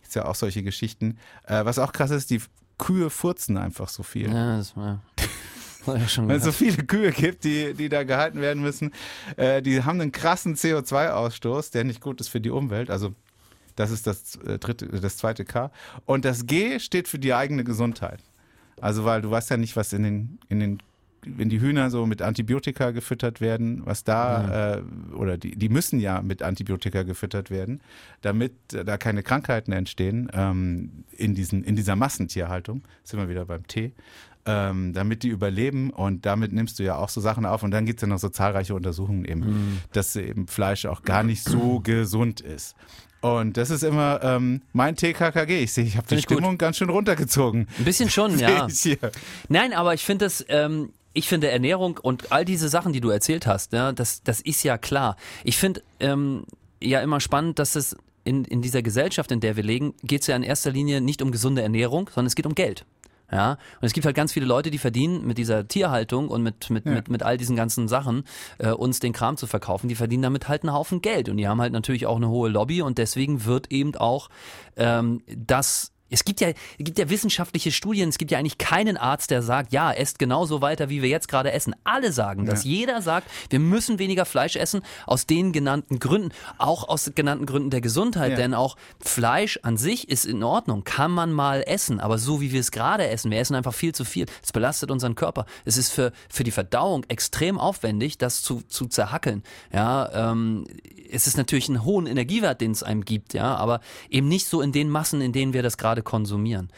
gibt's 0.00 0.14
ja 0.14 0.24
auch 0.24 0.36
solche 0.36 0.62
Geschichten. 0.62 1.18
Äh, 1.44 1.64
was 1.64 1.78
auch 1.78 1.92
krass 1.92 2.10
ist, 2.10 2.30
die 2.30 2.40
Kühe 2.78 3.10
furzen 3.10 3.58
einfach 3.58 3.88
so 3.88 4.02
viel. 4.02 4.32
Ja, 4.32 4.56
das 4.56 4.76
war. 4.76 5.02
Ja 5.86 5.94
Weil 5.94 6.36
es 6.36 6.44
so 6.44 6.52
viele 6.52 6.84
Kühe 6.84 7.10
gibt, 7.10 7.42
die, 7.44 7.72
die 7.72 7.88
da 7.88 8.04
gehalten 8.04 8.42
werden 8.42 8.62
müssen. 8.62 8.92
Äh, 9.36 9.62
die 9.62 9.82
haben 9.82 9.98
einen 9.98 10.12
krassen 10.12 10.54
CO2-Ausstoß, 10.54 11.72
der 11.72 11.84
nicht 11.84 12.02
gut 12.02 12.20
ist 12.20 12.28
für 12.28 12.40
die 12.40 12.50
Umwelt. 12.50 12.90
Also 12.90 13.14
das 13.80 13.90
ist 13.90 14.06
das 14.06 14.36
äh, 14.36 14.58
dritte, 14.58 14.86
das 14.86 15.16
zweite 15.16 15.44
K. 15.44 15.70
Und 16.04 16.24
das 16.24 16.46
G 16.46 16.78
steht 16.78 17.08
für 17.08 17.18
die 17.18 17.34
eigene 17.34 17.64
Gesundheit. 17.64 18.20
Also, 18.80 19.04
weil 19.04 19.22
du 19.22 19.30
weißt 19.30 19.50
ja 19.50 19.56
nicht, 19.56 19.76
was 19.76 19.92
in 19.92 20.02
den, 20.02 20.38
in 20.48 20.60
den 20.60 20.78
wenn 21.22 21.50
die 21.50 21.60
Hühner 21.60 21.90
so 21.90 22.06
mit 22.06 22.22
Antibiotika 22.22 22.92
gefüttert 22.92 23.40
werden, 23.40 23.82
was 23.84 24.04
da, 24.04 24.76
äh, 24.76 24.82
oder 25.14 25.36
die, 25.36 25.50
die 25.54 25.68
müssen 25.68 26.00
ja 26.00 26.22
mit 26.22 26.42
Antibiotika 26.42 27.02
gefüttert 27.02 27.50
werden, 27.50 27.82
damit 28.22 28.54
da 28.68 28.96
keine 28.96 29.22
Krankheiten 29.22 29.72
entstehen 29.72 30.30
ähm, 30.32 31.04
in, 31.10 31.34
diesen, 31.34 31.62
in 31.62 31.76
dieser 31.76 31.94
Massentierhaltung, 31.94 32.82
sind 33.04 33.20
wir 33.20 33.28
wieder 33.28 33.44
beim 33.44 33.66
T, 33.66 33.92
ähm, 34.46 34.94
damit 34.94 35.22
die 35.22 35.28
überleben 35.28 35.90
und 35.90 36.24
damit 36.24 36.52
nimmst 36.52 36.78
du 36.78 36.84
ja 36.84 36.96
auch 36.96 37.10
so 37.10 37.20
Sachen 37.20 37.44
auf 37.44 37.62
und 37.62 37.70
dann 37.70 37.84
gibt 37.84 37.98
es 37.98 38.02
ja 38.02 38.08
noch 38.08 38.18
so 38.18 38.30
zahlreiche 38.30 38.74
Untersuchungen 38.74 39.26
eben, 39.26 39.40
mhm. 39.40 39.78
dass 39.92 40.16
eben 40.16 40.46
Fleisch 40.46 40.86
auch 40.86 41.02
gar 41.02 41.22
nicht 41.22 41.44
so 41.44 41.80
gesund 41.80 42.40
ist. 42.40 42.76
Und 43.20 43.56
das 43.56 43.70
ist 43.70 43.82
immer 43.82 44.20
ähm, 44.22 44.62
mein 44.72 44.96
TKKG. 44.96 45.62
Ich 45.62 45.72
sehe, 45.72 45.84
ich 45.84 45.96
habe 45.96 46.06
die 46.08 46.22
Stimmung 46.22 46.52
gut. 46.52 46.58
ganz 46.58 46.78
schön 46.78 46.88
runtergezogen. 46.88 47.68
Ein 47.78 47.84
bisschen 47.84 48.08
schon, 48.08 48.38
ja. 48.38 48.66
Nein, 49.48 49.72
aber 49.72 49.94
ich 49.94 50.04
finde 50.04 50.24
das, 50.24 50.44
ähm, 50.48 50.92
ich 51.12 51.28
finde 51.28 51.50
Ernährung 51.50 51.98
und 51.98 52.32
all 52.32 52.44
diese 52.44 52.68
Sachen, 52.68 52.92
die 52.92 53.00
du 53.00 53.10
erzählt 53.10 53.46
hast, 53.46 53.72
ja, 53.72 53.92
das, 53.92 54.22
das 54.22 54.40
ist 54.40 54.62
ja 54.62 54.78
klar. 54.78 55.16
Ich 55.44 55.58
finde 55.58 55.82
ähm, 55.98 56.44
ja 56.80 57.00
immer 57.00 57.20
spannend, 57.20 57.58
dass 57.58 57.76
es 57.76 57.96
in, 58.24 58.44
in 58.44 58.62
dieser 58.62 58.82
Gesellschaft, 58.82 59.32
in 59.32 59.40
der 59.40 59.56
wir 59.56 59.64
leben, 59.64 59.94
geht 60.02 60.22
es 60.22 60.26
ja 60.26 60.36
in 60.36 60.42
erster 60.42 60.70
Linie 60.70 61.00
nicht 61.00 61.20
um 61.20 61.32
gesunde 61.32 61.62
Ernährung, 61.62 62.08
sondern 62.08 62.26
es 62.26 62.34
geht 62.34 62.46
um 62.46 62.54
Geld. 62.54 62.84
Ja, 63.32 63.52
und 63.52 63.86
es 63.86 63.92
gibt 63.92 64.06
halt 64.06 64.16
ganz 64.16 64.32
viele 64.32 64.46
Leute, 64.46 64.70
die 64.70 64.78
verdienen 64.78 65.26
mit 65.26 65.38
dieser 65.38 65.66
Tierhaltung 65.68 66.28
und 66.28 66.42
mit, 66.42 66.68
mit, 66.70 66.84
ja. 66.84 66.92
mit, 66.92 67.08
mit 67.08 67.22
all 67.22 67.36
diesen 67.36 67.56
ganzen 67.56 67.86
Sachen, 67.86 68.24
äh, 68.58 68.70
uns 68.70 69.00
den 69.00 69.12
Kram 69.12 69.36
zu 69.36 69.46
verkaufen, 69.46 69.88
die 69.88 69.94
verdienen 69.94 70.22
damit 70.22 70.48
halt 70.48 70.62
einen 70.62 70.72
Haufen 70.72 71.00
Geld. 71.00 71.28
Und 71.28 71.36
die 71.36 71.46
haben 71.46 71.60
halt 71.60 71.72
natürlich 71.72 72.06
auch 72.06 72.16
eine 72.16 72.28
hohe 72.28 72.48
Lobby 72.48 72.82
und 72.82 72.98
deswegen 72.98 73.44
wird 73.44 73.70
eben 73.70 73.94
auch 73.96 74.28
ähm, 74.76 75.22
das 75.26 75.92
es 76.10 76.24
gibt 76.24 76.40
ja, 76.40 76.48
es 76.48 76.56
gibt 76.78 76.98
ja 76.98 77.08
wissenschaftliche 77.08 77.72
Studien, 77.72 78.08
es 78.08 78.18
gibt 78.18 78.30
ja 78.30 78.38
eigentlich 78.38 78.58
keinen 78.58 78.96
Arzt, 78.96 79.30
der 79.30 79.42
sagt, 79.42 79.72
ja, 79.72 79.92
esst 79.92 80.18
genauso 80.18 80.60
weiter, 80.60 80.88
wie 80.88 81.02
wir 81.02 81.08
jetzt 81.08 81.28
gerade 81.28 81.52
essen. 81.52 81.74
Alle 81.84 82.12
sagen 82.12 82.46
das. 82.46 82.64
Ja. 82.64 82.70
Jeder 82.70 83.02
sagt, 83.02 83.28
wir 83.48 83.60
müssen 83.60 83.98
weniger 83.98 84.24
Fleisch 84.24 84.56
essen, 84.56 84.82
aus 85.06 85.26
den 85.26 85.52
genannten 85.52 85.98
Gründen, 85.98 86.32
auch 86.58 86.88
aus 86.88 87.12
genannten 87.14 87.46
Gründen 87.46 87.70
der 87.70 87.80
Gesundheit, 87.80 88.32
ja. 88.32 88.36
denn 88.36 88.54
auch 88.54 88.76
Fleisch 89.00 89.58
an 89.62 89.76
sich 89.76 90.08
ist 90.08 90.24
in 90.24 90.42
Ordnung, 90.42 90.84
kann 90.84 91.10
man 91.10 91.32
mal 91.32 91.62
essen, 91.66 92.00
aber 92.00 92.18
so 92.18 92.40
wie 92.40 92.52
wir 92.52 92.60
es 92.60 92.70
gerade 92.70 93.08
essen, 93.08 93.30
wir 93.30 93.38
essen 93.38 93.54
einfach 93.54 93.74
viel 93.74 93.94
zu 93.94 94.04
viel. 94.04 94.26
Es 94.42 94.52
belastet 94.52 94.90
unseren 94.90 95.14
Körper. 95.14 95.46
Es 95.64 95.76
ist 95.76 95.90
für, 95.90 96.12
für 96.28 96.44
die 96.44 96.50
Verdauung 96.50 97.04
extrem 97.08 97.58
aufwendig, 97.58 98.18
das 98.18 98.42
zu, 98.42 98.62
zu 98.62 98.86
zerhackeln. 98.86 99.42
Ja, 99.72 100.30
ähm, 100.30 100.66
es 101.10 101.26
ist 101.26 101.36
natürlich 101.36 101.68
einen 101.68 101.84
hohen 101.84 102.06
Energiewert, 102.06 102.60
den 102.60 102.72
es 102.72 102.82
einem 102.82 103.04
gibt, 103.04 103.34
ja, 103.34 103.54
aber 103.56 103.80
eben 104.08 104.28
nicht 104.28 104.46
so 104.46 104.60
in 104.60 104.72
den 104.72 104.90
Massen, 104.90 105.20
in 105.20 105.32
denen 105.32 105.52
wir 105.52 105.62
das 105.62 105.78
gerade 105.78 105.99
konsumieren. 106.02 106.70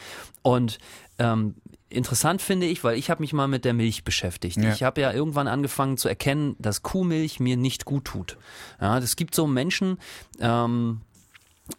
Und 0.43 0.79
ähm, 1.19 1.55
interessant 1.89 2.43
finde 2.43 2.67
ich, 2.67 2.83
weil 2.85 2.97
ich 2.99 3.11
habe 3.11 3.23
mich 3.23 3.33
mal 3.33 3.49
mit 3.49 3.65
der 3.65 3.75
Milch 3.75 4.05
beschäftigt. 4.05 4.57
Ja. 4.57 4.73
Ich 4.73 4.83
habe 4.83 5.01
ja 5.01 5.13
irgendwann 5.13 5.49
angefangen 5.49 5.97
zu 5.97 6.09
erkennen, 6.09 6.57
dass 6.59 6.83
Kuhmilch 6.83 7.41
mir 7.41 7.57
nicht 7.57 7.85
gut 7.85 8.05
tut. 8.05 8.39
Ja, 8.81 8.99
es 8.99 9.17
gibt 9.17 9.35
so 9.35 9.47
Menschen, 9.47 9.99
ähm, 10.41 11.03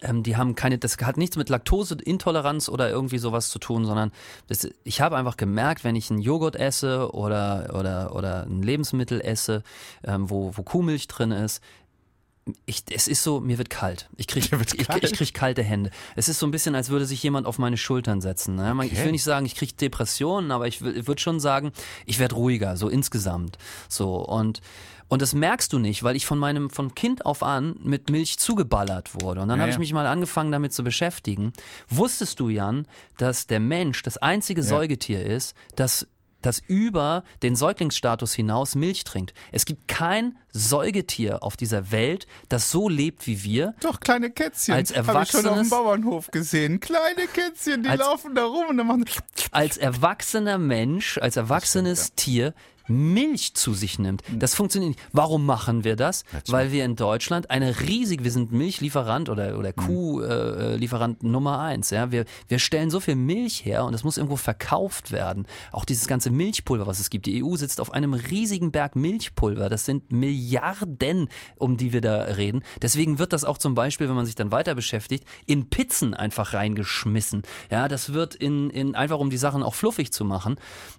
ähm, 0.00 0.22
die 0.22 0.36
haben 0.36 0.54
keine, 0.54 0.78
das 0.78 0.96
hat 0.98 1.16
nichts 1.16 1.36
mit 1.36 1.48
Laktoseintoleranz 1.48 2.68
oder 2.68 2.90
irgendwie 2.90 3.18
sowas 3.18 3.50
zu 3.50 3.58
tun, 3.58 3.84
sondern 3.84 4.12
das, 4.48 4.68
ich 4.82 5.00
habe 5.00 5.16
einfach 5.16 5.36
gemerkt, 5.36 5.84
wenn 5.84 5.96
ich 5.96 6.10
einen 6.10 6.20
Joghurt 6.20 6.56
esse 6.56 7.12
oder, 7.12 7.74
oder, 7.78 8.14
oder 8.14 8.44
ein 8.44 8.62
Lebensmittel 8.62 9.20
esse, 9.20 9.62
ähm, 10.04 10.30
wo, 10.30 10.52
wo 10.56 10.62
Kuhmilch 10.62 11.06
drin 11.08 11.32
ist, 11.32 11.62
ich, 12.66 12.84
es 12.90 13.08
ist 13.08 13.22
so, 13.22 13.40
mir 13.40 13.56
wird 13.56 13.70
kalt. 13.70 14.08
Ich 14.16 14.26
kriege 14.26 14.48
ich, 14.74 14.78
ich 14.78 15.12
krieg 15.12 15.34
kalte 15.34 15.62
Hände. 15.62 15.90
Es 16.14 16.28
ist 16.28 16.38
so 16.38 16.46
ein 16.46 16.50
bisschen, 16.50 16.74
als 16.74 16.90
würde 16.90 17.06
sich 17.06 17.22
jemand 17.22 17.46
auf 17.46 17.58
meine 17.58 17.76
Schultern 17.76 18.20
setzen. 18.20 18.56
Ne? 18.56 18.74
Okay. 18.76 18.90
Ich 18.92 19.04
will 19.04 19.12
nicht 19.12 19.24
sagen, 19.24 19.46
ich 19.46 19.54
kriege 19.54 19.72
Depressionen, 19.74 20.50
aber 20.50 20.66
ich, 20.66 20.82
ich 20.82 21.06
würde 21.06 21.20
schon 21.20 21.40
sagen, 21.40 21.72
ich 22.06 22.18
werde 22.18 22.34
ruhiger, 22.34 22.76
so 22.76 22.88
insgesamt. 22.88 23.58
So 23.88 24.16
und 24.16 24.60
und 25.08 25.22
das 25.22 25.34
merkst 25.34 25.72
du 25.72 25.78
nicht, 25.78 26.02
weil 26.02 26.16
ich 26.16 26.26
von 26.26 26.38
meinem 26.38 26.70
von 26.70 26.94
Kind 26.94 27.26
auf 27.26 27.42
an 27.42 27.76
mit 27.82 28.10
Milch 28.10 28.38
zugeballert 28.38 29.22
wurde. 29.22 29.42
Und 29.42 29.48
dann 29.48 29.58
ja, 29.58 29.62
habe 29.62 29.70
ich 29.70 29.78
mich 29.78 29.92
mal 29.92 30.06
angefangen 30.06 30.50
damit 30.50 30.72
zu 30.72 30.82
beschäftigen. 30.82 31.52
Wusstest 31.88 32.40
du, 32.40 32.48
Jan, 32.48 32.86
dass 33.18 33.46
der 33.46 33.60
Mensch 33.60 34.02
das 34.02 34.16
einzige 34.16 34.62
ja. 34.62 34.66
Säugetier 34.66 35.24
ist, 35.24 35.54
das 35.76 36.08
das 36.46 36.62
über 36.66 37.24
den 37.42 37.56
Säuglingsstatus 37.56 38.34
hinaus 38.34 38.74
Milch 38.74 39.04
trinkt. 39.04 39.34
Es 39.52 39.64
gibt 39.64 39.88
kein 39.88 40.36
Säugetier 40.52 41.42
auf 41.42 41.56
dieser 41.56 41.90
Welt, 41.90 42.26
das 42.48 42.70
so 42.70 42.88
lebt 42.88 43.26
wie 43.26 43.42
wir. 43.42 43.74
Doch, 43.80 44.00
kleine 44.00 44.30
Kätzchen. 44.30 44.74
Als 44.74 44.90
Erwachsenes. 44.90 45.16
Habe 45.16 45.24
ich 45.24 45.30
schon 45.30 45.46
auf 45.48 45.58
dem 45.58 45.70
Bauernhof 45.70 46.30
gesehen. 46.30 46.80
Kleine 46.80 47.26
Kätzchen, 47.32 47.82
die 47.82 47.88
als, 47.88 48.00
laufen 48.00 48.34
da 48.34 48.44
rum 48.44 48.66
und 48.68 48.76
dann 48.76 48.86
machen 48.86 49.04
Als 49.50 49.76
erwachsener 49.76 50.58
Mensch, 50.58 51.18
als 51.18 51.36
erwachsenes 51.36 52.06
stimmt, 52.06 52.20
ja. 52.20 52.24
Tier 52.24 52.54
Milch 52.86 53.54
zu 53.54 53.74
sich 53.74 53.98
nimmt. 53.98 54.22
Das 54.32 54.54
funktioniert 54.54 54.90
nicht. 54.96 55.00
Warum 55.12 55.46
machen 55.46 55.84
wir 55.84 55.96
das? 55.96 56.24
Weil 56.48 56.72
wir 56.72 56.84
in 56.84 56.96
Deutschland 56.96 57.50
eine 57.50 57.80
riesige, 57.80 58.24
wir 58.24 58.30
sind 58.30 58.52
Milchlieferant 58.52 59.28
oder, 59.28 59.58
oder 59.58 59.72
Kuhlieferant 59.72 61.22
Nummer 61.22 61.60
eins. 61.60 61.90
Ja? 61.90 62.10
Wir, 62.12 62.24
wir 62.48 62.58
stellen 62.58 62.90
so 62.90 63.00
viel 63.00 63.16
Milch 63.16 63.64
her 63.64 63.84
und 63.84 63.92
das 63.92 64.04
muss 64.04 64.16
irgendwo 64.16 64.36
verkauft 64.36 65.12
werden. 65.12 65.46
Auch 65.72 65.84
dieses 65.84 66.06
ganze 66.06 66.30
Milchpulver, 66.30 66.86
was 66.86 67.00
es 67.00 67.10
gibt. 67.10 67.26
Die 67.26 67.42
EU 67.42 67.56
sitzt 67.56 67.80
auf 67.80 67.92
einem 67.92 68.14
riesigen 68.14 68.70
Berg 68.70 68.96
Milchpulver. 68.96 69.68
Das 69.68 69.84
sind 69.84 70.12
Milliarden, 70.12 71.28
um 71.56 71.76
die 71.76 71.92
wir 71.92 72.00
da 72.00 72.22
reden. 72.22 72.62
Deswegen 72.82 73.18
wird 73.18 73.32
das 73.32 73.44
auch 73.44 73.58
zum 73.58 73.74
Beispiel, 73.74 74.08
wenn 74.08 74.16
man 74.16 74.26
sich 74.26 74.34
dann 74.34 74.52
weiter 74.52 74.74
beschäftigt, 74.74 75.24
in 75.46 75.70
Pizzen 75.70 76.14
einfach 76.14 76.52
reingeschmissen. 76.52 77.42
Ja, 77.70 77.88
das 77.88 78.12
wird 78.12 78.34
in, 78.34 78.70
in 78.70 78.94
einfach 78.94 79.18
um 79.18 79.30
die 79.30 79.36
Sachen 79.36 79.62
auch 79.62 79.74
fluffig 79.74 80.12
zu 80.12 80.24
machen, 80.24 80.56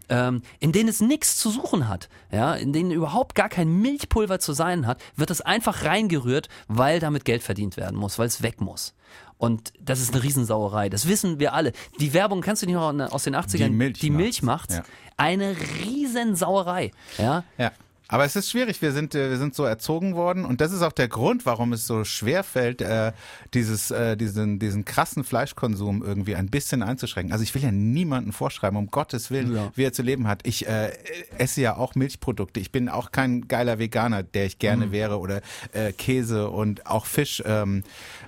ähm, 0.09 0.41
in 0.59 0.71
denen 0.71 0.89
es 0.89 1.01
nichts 1.01 1.37
zu 1.37 1.49
suchen 1.49 1.74
hat. 1.87 2.09
Ja, 2.31 2.55
in 2.55 2.73
denen 2.73 2.91
überhaupt 2.91 3.35
gar 3.35 3.49
kein 3.49 3.81
Milchpulver 3.81 4.39
zu 4.39 4.53
sein 4.53 4.87
hat, 4.87 5.01
wird 5.15 5.31
es 5.31 5.41
einfach 5.41 5.83
reingerührt, 5.83 6.49
weil 6.67 6.99
damit 6.99 7.25
Geld 7.25 7.43
verdient 7.43 7.77
werden 7.77 7.97
muss, 7.97 8.17
weil 8.17 8.27
es 8.27 8.41
weg 8.41 8.61
muss. 8.61 8.93
Und 9.37 9.73
das 9.79 9.99
ist 9.99 10.13
eine 10.13 10.23
Riesensauerei. 10.23 10.89
Das 10.89 11.07
wissen 11.07 11.39
wir 11.39 11.53
alle. 11.53 11.73
Die 11.99 12.13
Werbung 12.13 12.41
kannst 12.41 12.61
du 12.61 12.65
nicht 12.65 12.75
noch 12.75 13.11
aus 13.11 13.23
den 13.23 13.35
80ern. 13.35 13.67
Die 13.67 13.69
Milch 13.69 13.99
die 13.99 14.09
Milch 14.09 14.43
macht's. 14.43 14.75
Ja. 14.75 14.83
Eine 15.17 15.55
Riesensauerei. 15.83 16.91
Ja. 17.17 17.43
Ja. 17.57 17.71
Aber 18.07 18.23
es 18.25 18.35
ist 18.35 18.51
schwierig, 18.51 18.81
wir 18.81 18.91
sind, 18.91 19.15
äh, 19.15 19.31
wir 19.31 19.37
sind 19.37 19.55
so 19.55 19.63
erzogen 19.63 20.15
worden 20.15 20.45
und 20.45 20.61
das 20.61 20.71
ist 20.71 20.81
auch 20.83 20.91
der 20.91 21.07
Grund, 21.07 21.45
warum 21.45 21.73
es 21.73 21.87
so 21.87 22.03
schwer 22.03 22.43
fällt, 22.43 22.81
äh, 22.81 23.13
dieses, 23.53 23.89
äh, 23.89 24.15
diesen, 24.15 24.59
diesen 24.59 24.85
krassen 24.85 25.23
Fleischkonsum 25.23 26.03
irgendwie 26.03 26.35
ein 26.35 26.47
bisschen 26.47 26.83
einzuschränken. 26.83 27.31
Also 27.33 27.43
ich 27.43 27.55
will 27.55 27.63
ja 27.63 27.71
niemanden 27.71 28.31
vorschreiben, 28.31 28.77
um 28.77 28.87
Gottes 28.91 29.31
Willen, 29.31 29.55
Ja. 29.55 29.71
wie 29.75 29.83
er 29.83 29.93
zu 29.93 30.03
leben 30.03 30.27
hat. 30.27 30.41
Ich 30.45 30.67
äh, 30.67 30.91
esse 31.37 31.61
ja 31.61 31.77
auch 31.77 31.95
Milchprodukte. 31.95 32.59
Ich 32.59 32.71
bin 32.71 32.89
auch 32.89 33.11
kein 33.11 33.47
geiler 33.47 33.79
Veganer, 33.79 34.21
der 34.23 34.45
ich 34.45 34.55
Mhm. 34.55 34.59
gerne 34.59 34.91
wäre 34.91 35.19
oder 35.19 35.41
äh, 35.73 35.91
Käse 35.91 36.49
und 36.49 36.85
auch 36.85 37.05
Fisch 37.07 37.41
ähm, 37.45 37.83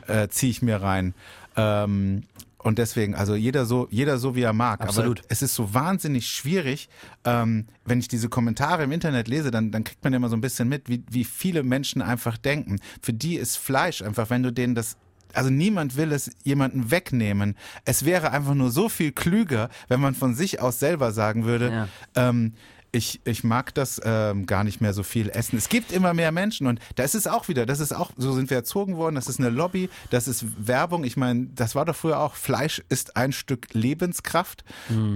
äh, 0.07 0.27
ziehe 0.29 0.49
ich 0.51 0.61
mir 0.61 0.81
rein. 0.81 1.13
Ähm, 1.55 2.23
und 2.59 2.79
deswegen, 2.79 3.15
also 3.15 3.35
jeder 3.35 3.65
so, 3.65 3.87
jeder 3.91 4.17
so 4.17 4.35
wie 4.35 4.41
er 4.41 4.53
mag. 4.53 4.81
Absolut. 4.81 5.19
Aber 5.19 5.27
es 5.29 5.41
ist 5.41 5.55
so 5.55 5.73
wahnsinnig 5.73 6.27
schwierig, 6.27 6.89
ähm, 7.23 7.67
wenn 7.85 7.99
ich 7.99 8.07
diese 8.07 8.29
Kommentare 8.29 8.83
im 8.83 8.91
Internet 8.91 9.27
lese, 9.27 9.51
dann, 9.51 9.71
dann 9.71 9.83
kriegt 9.83 10.03
man 10.03 10.13
immer 10.13 10.29
so 10.29 10.35
ein 10.35 10.41
bisschen 10.41 10.67
mit, 10.67 10.89
wie, 10.89 11.03
wie 11.09 11.23
viele 11.23 11.63
Menschen 11.63 12.01
einfach 12.01 12.37
denken. 12.37 12.77
Für 13.01 13.13
die 13.13 13.35
ist 13.35 13.57
Fleisch 13.57 14.01
einfach, 14.01 14.29
wenn 14.29 14.43
du 14.43 14.51
denen 14.51 14.75
das 14.75 14.97
also 15.33 15.49
niemand 15.49 15.97
will 15.97 16.13
es 16.13 16.31
jemanden 16.43 16.89
wegnehmen. 16.89 17.55
Es 17.85 18.05
wäre 18.05 18.31
einfach 18.31 18.55
nur 18.55 18.71
so 18.71 18.89
viel 18.89 19.11
klüger, 19.11 19.69
wenn 19.87 19.99
man 19.99 20.15
von 20.15 20.33
sich 20.33 20.61
aus 20.61 20.79
selber 20.79 21.11
sagen 21.11 21.43
würde, 21.45 21.69
Ja. 21.69 22.29
ähm, 22.29 22.53
ich, 22.91 23.21
ich 23.25 23.43
mag 23.43 23.73
das 23.73 24.01
ähm, 24.03 24.45
gar 24.45 24.63
nicht 24.63 24.81
mehr 24.81 24.93
so 24.93 25.03
viel 25.03 25.29
essen. 25.29 25.57
Es 25.57 25.69
gibt 25.69 25.91
immer 25.91 26.13
mehr 26.13 26.31
Menschen 26.31 26.67
und 26.67 26.79
da 26.95 27.03
ist 27.03 27.15
es 27.15 27.27
auch 27.27 27.47
wieder, 27.47 27.65
das 27.65 27.79
ist 27.79 27.93
auch, 27.93 28.11
so 28.17 28.33
sind 28.33 28.49
wir 28.49 28.57
erzogen 28.57 28.97
worden, 28.97 29.15
das 29.15 29.27
ist 29.27 29.39
eine 29.39 29.49
Lobby, 29.49 29.89
das 30.09 30.27
ist 30.27 30.45
Werbung. 30.67 31.03
Ich 31.03 31.17
meine, 31.17 31.47
das 31.53 31.75
war 31.75 31.85
doch 31.85 31.95
früher 31.95 32.19
auch, 32.19 32.35
Fleisch 32.35 32.83
ist 32.89 33.15
ein 33.15 33.31
Stück 33.31 33.73
Lebenskraft 33.73 34.63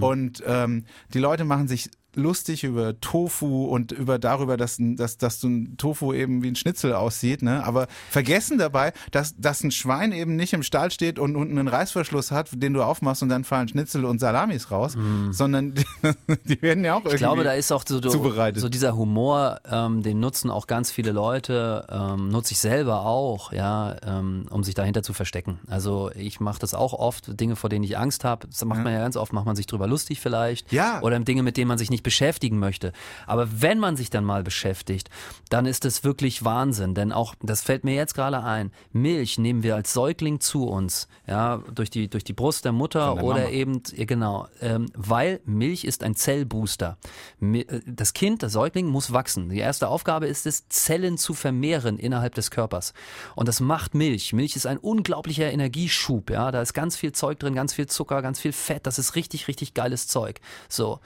und 0.02 0.44
ähm, 0.46 0.86
die 1.14 1.20
Leute 1.20 1.46
machen 1.46 1.68
sich 1.68 1.90
lustig 2.16 2.64
über 2.64 3.00
Tofu 3.00 3.66
und 3.66 3.92
über 3.92 4.20
darüber, 4.20 4.58
dass, 4.58 4.78
dass, 4.80 5.18
dass 5.18 5.40
so 5.40 5.48
ein 5.48 5.78
Tofu 5.78 6.14
eben 6.14 6.44
wie 6.44 6.50
ein 6.50 6.56
Schnitzel 6.56 6.94
aussieht, 6.94 7.42
ne? 7.42 7.64
Aber 7.64 7.88
vergessen 8.10 8.58
dabei, 8.58 8.94
dass, 9.12 9.36
dass 9.38 9.64
ein 9.64 9.72
Schwein 9.72 10.12
eben 10.12 10.36
nicht 10.36 10.54
im 10.54 10.64
Stall 10.64 10.92
steht 10.92 11.20
und 11.20 11.36
unten 11.36 11.58
einen 11.58 11.68
Reißverschluss 11.68 12.32
hat, 12.32 12.50
den 12.54 12.74
du 12.74 12.84
aufmachst 12.84 13.24
und 13.24 13.30
dann 13.30 13.44
fallen 13.44 13.68
Schnitzel 13.68 14.06
und 14.06 14.20
Salamis 14.20 14.72
raus, 14.72 14.98
sondern 15.32 15.74
die, 15.74 15.86
die 16.46 16.62
werden 16.62 16.84
ja 16.84 16.94
auch 16.96 17.00
irgendwie 17.00 17.16
Ich 17.16 17.22
glaube, 17.22 17.44
da 17.44 17.54
ist 17.54 17.72
auch 17.72 17.84
so, 17.88 18.02
so, 18.02 18.10
zubereitet. 18.10 18.74
dieser 18.74 18.96
Humor, 18.96 19.60
ähm, 19.70 20.04
den 20.04 20.20
nutzen 20.20 20.50
auch 20.50 20.68
ganz 20.68 20.92
viele 20.92 21.12
Leute, 21.12 21.86
ähm, 21.90 22.30
nutze 22.30 22.54
ich 22.54 22.60
selber 22.60 23.06
auch, 23.06 23.52
ja, 23.52 23.96
ähm, 24.06 24.46
um 24.50 24.64
sich 24.64 24.76
dahinter 24.76 25.04
zu 25.04 25.14
verstecken. 25.14 25.60
Also 25.68 26.12
ich 26.16 26.40
mache 26.40 26.60
das 26.60 26.74
auch 26.74 26.94
oft, 26.94 27.40
Dinge, 27.40 27.56
vor 27.56 27.70
denen 27.70 27.84
ich 27.84 27.98
Angst 27.98 28.24
habe. 28.24 28.48
Das 28.48 28.64
macht 28.66 28.84
man 28.84 28.94
ja 28.94 29.00
ganz 29.00 29.16
oft, 29.18 29.34
macht 29.34 29.46
man 29.46 29.56
sich 29.56 29.68
drüber 29.68 29.88
lustig 29.88 30.20
vielleicht. 30.20 30.72
Ja. 30.72 31.02
Oder 31.02 31.20
Dinge, 31.20 31.44
mit 31.44 31.58
denen 31.58 31.68
man 31.68 31.78
sich 31.78 31.90
nicht 31.90 32.01
beschäftigen 32.04 32.60
möchte. 32.60 32.92
Aber 33.28 33.62
wenn 33.62 33.80
man 33.80 33.96
sich 33.96 34.10
dann 34.10 34.24
mal 34.26 34.44
beschäftigt, 34.44 35.10
dann 35.50 35.66
ist 35.66 35.86
es 35.86 36.04
wirklich 36.04 36.44
Wahnsinn. 36.44 36.94
Denn 36.96 37.12
auch, 37.12 37.36
das 37.42 37.62
fällt 37.62 37.84
mir 37.84 37.96
jetzt 37.96 38.14
gerade 38.14 38.44
ein, 38.44 38.72
Milch 38.92 39.38
nehmen 39.38 39.64
wir 39.64 39.76
als 39.76 39.94
Säugling 39.94 40.40
zu 40.40 40.68
uns, 40.68 41.08
ja, 41.28 41.58
durch 41.74 41.90
die, 41.90 42.10
durch 42.10 42.24
die 42.24 42.34
Brust 42.34 42.66
der 42.66 42.72
Mutter 42.72 43.16
der 43.16 43.24
oder 43.24 43.42
Mama. 43.42 43.50
eben, 43.50 43.82
genau, 43.84 44.48
ähm, 44.62 44.88
weil 44.96 45.42
Milch 45.46 45.84
ist 45.84 46.04
ein 46.04 46.16
Zellbooster. 46.16 46.98
Äh, 47.42 47.66
Das 47.86 48.14
Kind, 48.14 48.42
der 48.42 48.50
Säugling, 48.50 48.88
muss 48.88 49.14
wachsen. 49.14 49.50
Die 49.50 49.60
erste 49.60 49.88
Aufgabe 49.88 50.28
ist 50.28 50.46
es, 50.46 50.68
Zellen 50.70 51.18
zu 51.18 51.34
vermehren 51.34 51.98
innerhalb 51.98 52.36
des 52.36 52.52
Körpers. 52.52 52.94
Und 53.36 53.48
das 53.48 53.60
macht 53.60 53.94
Milch. 53.94 54.34
Milch 54.34 54.56
ist 54.56 54.66
ein 54.66 54.78
unglaublicher 54.78 55.52
Energieschub. 55.52 56.30
Ja, 56.30 56.52
da 56.52 56.62
ist 56.62 56.74
ganz 56.74 56.96
viel 56.96 57.12
Zeug 57.12 57.40
drin, 57.40 57.56
ganz 57.56 57.74
viel 57.74 57.88
Zucker, 57.88 58.22
ganz 58.22 58.40
viel 58.40 58.54
Fett. 58.54 58.88
Das 58.88 59.00
ist 59.00 59.16
richtig, 59.16 59.48
richtig 59.48 59.74
geiles 59.74 60.08
Zeug. 60.08 60.40
So. 60.70 61.00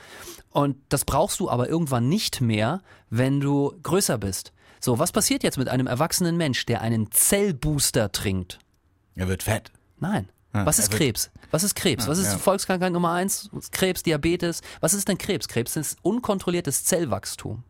Und 0.51 0.77
das 0.89 1.06
brauchst 1.06 1.39
du 1.39 1.50
aber 1.50 1.69
irgendwann 1.69 2.08
nicht 2.10 2.41
mehr, 2.41 2.82
wenn 3.10 3.39
du 3.39 3.74
größer 3.84 4.17
bist. 4.17 4.54
So, 4.80 5.00
was 5.00 5.12
passiert 5.12 5.43
jetzt 5.43 5.58
mit 5.58 5.67
einem 5.69 5.88
erwachsenen 5.88 6.38
Mensch, 6.38 6.65
der 6.65 6.82
einen 6.82 7.12
Zellbooster 7.12 8.12
trinkt? 8.12 8.60
er 9.15 9.28
wird 9.30 9.43
fett. 9.43 9.71
Nein. 10.00 10.30
Ja, 10.54 10.65
Was 10.65 10.78
ist 10.80 10.91
wird- 10.91 11.02
Krebs? 11.02 11.32
Was 11.52 11.63
ist 11.63 11.76
Krebs? 11.76 12.08
Was 12.08 12.17
ist 12.17 12.34
ja. 12.34 12.38
Volkskrankheit 12.38 12.91
Nummer 12.91 13.12
eins? 13.13 13.50
Krebs, 13.71 14.04
Diabetes. 14.04 14.62
Was 14.82 14.93
ist 14.93 15.08
denn 15.08 15.17
Krebs? 15.17 15.48
Krebs 15.48 15.76
ist 15.78 15.98
unkontrolliertes 16.02 16.84
Zellwachstum. 16.86 17.63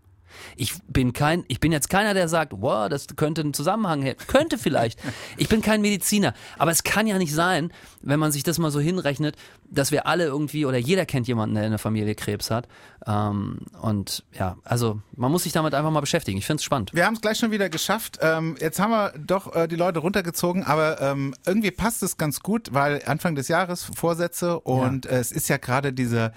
Ich 0.55 0.73
bin 0.87 1.13
kein, 1.13 1.43
ich 1.47 1.59
bin 1.59 1.71
jetzt 1.71 1.89
keiner, 1.89 2.13
der 2.13 2.27
sagt, 2.27 2.53
wow, 2.57 2.89
das 2.89 3.07
könnte 3.15 3.41
einen 3.41 3.53
Zusammenhang 3.53 4.01
her. 4.01 4.15
Könnte 4.27 4.57
vielleicht. 4.57 4.99
Ich 5.37 5.49
bin 5.49 5.61
kein 5.61 5.81
Mediziner. 5.81 6.33
Aber 6.57 6.71
es 6.71 6.83
kann 6.83 7.07
ja 7.07 7.17
nicht 7.17 7.33
sein, 7.33 7.71
wenn 8.01 8.19
man 8.19 8.31
sich 8.31 8.43
das 8.43 8.57
mal 8.59 8.71
so 8.71 8.79
hinrechnet, 8.79 9.35
dass 9.69 9.91
wir 9.91 10.07
alle 10.07 10.25
irgendwie, 10.25 10.65
oder 10.65 10.77
jeder 10.77 11.05
kennt 11.05 11.27
jemanden, 11.27 11.55
der 11.55 11.65
in 11.65 11.71
der 11.71 11.79
Familie 11.79 12.15
Krebs 12.15 12.51
hat. 12.51 12.67
Ähm, 13.07 13.59
und 13.81 14.23
ja, 14.33 14.57
also 14.63 15.01
man 15.15 15.31
muss 15.31 15.43
sich 15.43 15.53
damit 15.53 15.73
einfach 15.73 15.91
mal 15.91 16.01
beschäftigen. 16.01 16.37
Ich 16.37 16.45
finde 16.45 16.59
es 16.59 16.63
spannend. 16.63 16.91
Wir 16.93 17.05
haben 17.05 17.15
es 17.15 17.21
gleich 17.21 17.37
schon 17.37 17.51
wieder 17.51 17.69
geschafft. 17.69 18.19
Ähm, 18.21 18.55
jetzt 18.59 18.79
haben 18.79 18.91
wir 18.91 19.13
doch 19.17 19.55
äh, 19.55 19.67
die 19.67 19.75
Leute 19.75 19.99
runtergezogen, 19.99 20.63
aber 20.63 21.01
ähm, 21.01 21.33
irgendwie 21.45 21.71
passt 21.71 22.03
es 22.03 22.17
ganz 22.17 22.41
gut, 22.41 22.69
weil 22.73 23.01
Anfang 23.05 23.35
des 23.35 23.47
Jahres 23.47 23.83
Vorsätze 23.95 24.59
und 24.59 25.05
äh, 25.05 25.19
es 25.19 25.31
ist 25.31 25.49
ja 25.49 25.57
gerade 25.57 25.93
dieser, 25.93 26.31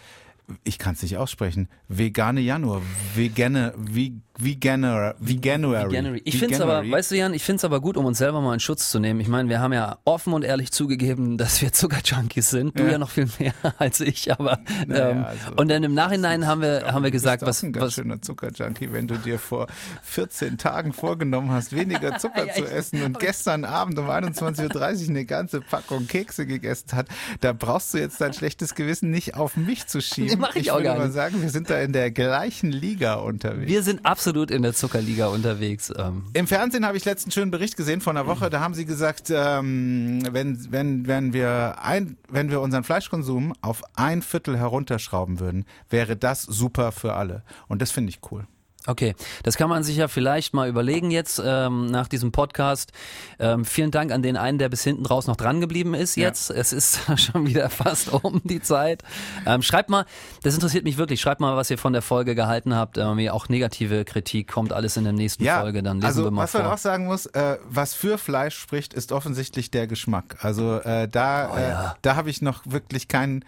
ich 0.64 0.78
kann 0.78 0.94
es 0.94 1.02
nicht 1.02 1.16
aussprechen, 1.16 1.68
vegane 1.88 2.40
Januar, 2.40 2.82
vegane, 3.14 3.74
wie, 3.76 4.20
veganer, 4.38 5.14
veganuary. 5.18 5.92
January. 5.92 6.22
Ich 6.24 6.38
finde 6.38 6.54
es 6.54 6.60
aber, 6.60 6.78
Veganuary. 6.78 6.98
weißt 6.98 7.10
du 7.10 7.16
Jan, 7.16 7.34
ich 7.34 7.42
finde 7.42 7.56
es 7.58 7.64
aber 7.64 7.80
gut, 7.80 7.96
um 7.96 8.06
uns 8.06 8.18
selber 8.18 8.40
mal 8.40 8.54
in 8.54 8.60
Schutz 8.60 8.90
zu 8.90 8.98
nehmen. 8.98 9.20
Ich 9.20 9.28
meine, 9.28 9.48
wir 9.48 9.60
haben 9.60 9.72
ja 9.72 9.98
offen 10.04 10.32
und 10.32 10.44
ehrlich 10.44 10.70
zugegeben, 10.72 11.36
dass 11.38 11.60
wir 11.60 11.72
Zuckerjunkies 11.72 12.50
sind. 12.50 12.78
Du 12.78 12.84
Ja. 12.84 12.92
ja, 12.92 12.98
noch 12.98 13.10
viel 13.10 13.28
mehr 13.38 13.52
als 13.78 14.00
ich, 14.00 14.32
aber 14.32 14.58
Naja, 14.86 15.10
ähm, 15.10 15.24
also, 15.24 15.52
und 15.56 15.68
dann 15.68 15.82
im 15.82 15.94
Nachhinein 15.94 16.46
haben 16.46 16.62
wir 16.62 16.86
haben 16.86 17.02
wir 17.02 17.10
Du 17.10 17.12
gesagt, 17.12 17.40
bist 17.44 17.48
was 17.48 17.58
auch 17.58 17.64
ein 17.64 17.72
ganz 17.72 17.86
was 17.86 17.94
schöner 17.94 18.22
Zuckerjunkie, 18.22 18.92
wenn 18.92 19.06
du 19.08 19.16
dir 19.16 19.38
vor 19.38 19.66
14 20.02 20.56
Tagen 20.56 20.92
vorgenommen 20.92 21.50
hast, 21.50 21.72
weniger 21.74 22.18
Zucker 22.18 22.46
Ja, 22.46 22.54
zu 22.54 22.64
essen 22.64 23.02
und 23.02 23.18
gestern 23.18 23.64
Abend 23.64 23.98
um 23.98 24.08
21.30 24.08 25.02
Uhr 25.04 25.08
eine 25.10 25.24
ganze 25.24 25.60
Packung 25.60 26.06
Kekse 26.06 26.46
gegessen 26.46 26.92
hat, 26.92 27.08
da 27.40 27.52
brauchst 27.52 27.92
du 27.92 27.98
jetzt 27.98 28.20
dein 28.20 28.32
schlechtes 28.32 28.74
Gewissen 28.74 29.10
nicht 29.10 29.34
auf 29.34 29.56
mich 29.56 29.86
zu 29.86 30.00
schieben. 30.00 30.37
Nee, 30.38 30.42
mach 30.48 30.56
ich 30.56 30.70
auch 30.70 30.76
würde 30.76 30.84
gar 30.84 30.96
mal 30.98 31.04
nicht. 31.06 31.14
sagen, 31.14 31.42
wir 31.42 31.50
sind 31.50 31.70
da 31.70 31.80
in 31.80 31.92
der 31.92 32.10
gleichen 32.10 32.70
Liga 32.72 33.14
unterwegs. 33.14 33.68
wir 33.70 33.82
sind 33.82 34.04
absolut 34.06 34.50
in 34.50 34.62
der 34.62 34.74
Zuckerliga 34.74 35.28
unterwegs. 35.28 35.92
Ähm, 35.96 36.24
Im 36.32 36.46
Fernsehen 36.46 36.86
habe 36.86 36.96
ich 36.96 37.04
letzten 37.04 37.30
schönen 37.30 37.50
Bericht 37.50 37.76
gesehen 37.76 38.00
vor 38.00 38.12
einer 38.12 38.26
Woche. 38.26 38.50
Da 38.50 38.60
haben 38.60 38.74
sie 38.74 38.84
gesagt, 38.84 39.30
ähm, 39.30 40.22
wenn, 40.30 40.72
wenn, 40.72 41.06
wenn, 41.06 41.32
wir 41.32 41.76
ein, 41.82 42.16
wenn 42.28 42.50
wir 42.50 42.60
unseren 42.60 42.84
Fleischkonsum 42.84 43.52
auf 43.60 43.82
ein 43.94 44.22
Viertel 44.22 44.56
herunterschrauben 44.56 45.40
würden, 45.40 45.64
wäre 45.90 46.16
das 46.16 46.42
super 46.42 46.92
für 46.92 47.14
alle. 47.14 47.42
Und 47.68 47.82
das 47.82 47.90
finde 47.90 48.10
ich 48.10 48.20
cool. 48.30 48.46
Okay, 48.86 49.14
das 49.42 49.56
kann 49.56 49.68
man 49.68 49.82
sich 49.82 49.96
ja 49.96 50.08
vielleicht 50.08 50.54
mal 50.54 50.66
überlegen 50.68 51.10
jetzt 51.10 51.42
ähm, 51.44 51.86
nach 51.86 52.08
diesem 52.08 52.32
Podcast. 52.32 52.92
Ähm, 53.38 53.64
vielen 53.66 53.90
Dank 53.90 54.12
an 54.12 54.22
den 54.22 54.36
einen, 54.36 54.56
der 54.58 54.68
bis 54.70 54.82
hinten 54.82 55.04
raus 55.04 55.26
noch 55.26 55.36
dran 55.36 55.60
geblieben 55.60 55.92
ist 55.94 56.16
Ja. 56.16 56.28
jetzt. 56.28 56.48
Es 56.50 56.72
ist 56.72 57.00
schon 57.20 57.46
wieder 57.46 57.68
fast 57.70 58.10
um 58.12 58.40
die 58.44 58.62
Zeit. 58.62 59.02
Ähm, 59.44 59.60
schreibt 59.62 59.90
mal, 59.90 60.06
das 60.42 60.54
interessiert 60.54 60.84
mich 60.84 60.96
wirklich, 60.96 61.20
schreibt 61.20 61.40
mal, 61.40 61.54
was 61.56 61.68
ihr 61.70 61.76
von 61.76 61.92
der 61.92 62.00
Folge 62.02 62.34
gehalten 62.34 62.74
habt. 62.74 62.96
Ähm, 62.96 63.28
auch 63.28 63.48
negative 63.50 64.04
Kritik 64.06 64.48
kommt 64.50 64.72
alles 64.72 64.96
in 64.96 65.04
der 65.04 65.12
nächsten 65.12 65.44
Folge, 65.44 65.82
dann 65.82 65.96
lesen 65.98 66.06
also 66.06 66.24
wir 66.24 66.30
mal 66.30 66.44
was 66.44 66.52
vor. 66.52 66.62
man 66.62 66.70
auch 66.72 66.78
sagen 66.78 67.06
muss, 67.06 67.26
äh, 67.26 67.58
was 67.68 67.92
für 67.94 68.16
Fleisch 68.16 68.56
spricht, 68.56 68.94
ist 68.94 69.12
offensichtlich 69.12 69.70
der 69.70 69.86
Geschmack. 69.86 70.36
Also 70.40 70.78
äh, 70.80 71.08
da, 71.08 71.50
Oh 71.52 71.58
ja. 71.58 71.90
äh, 71.92 71.94
da 72.02 72.16
habe 72.16 72.30
ich 72.30 72.40
noch 72.42 72.62
wirklich 72.64 73.08
kein 73.08 73.44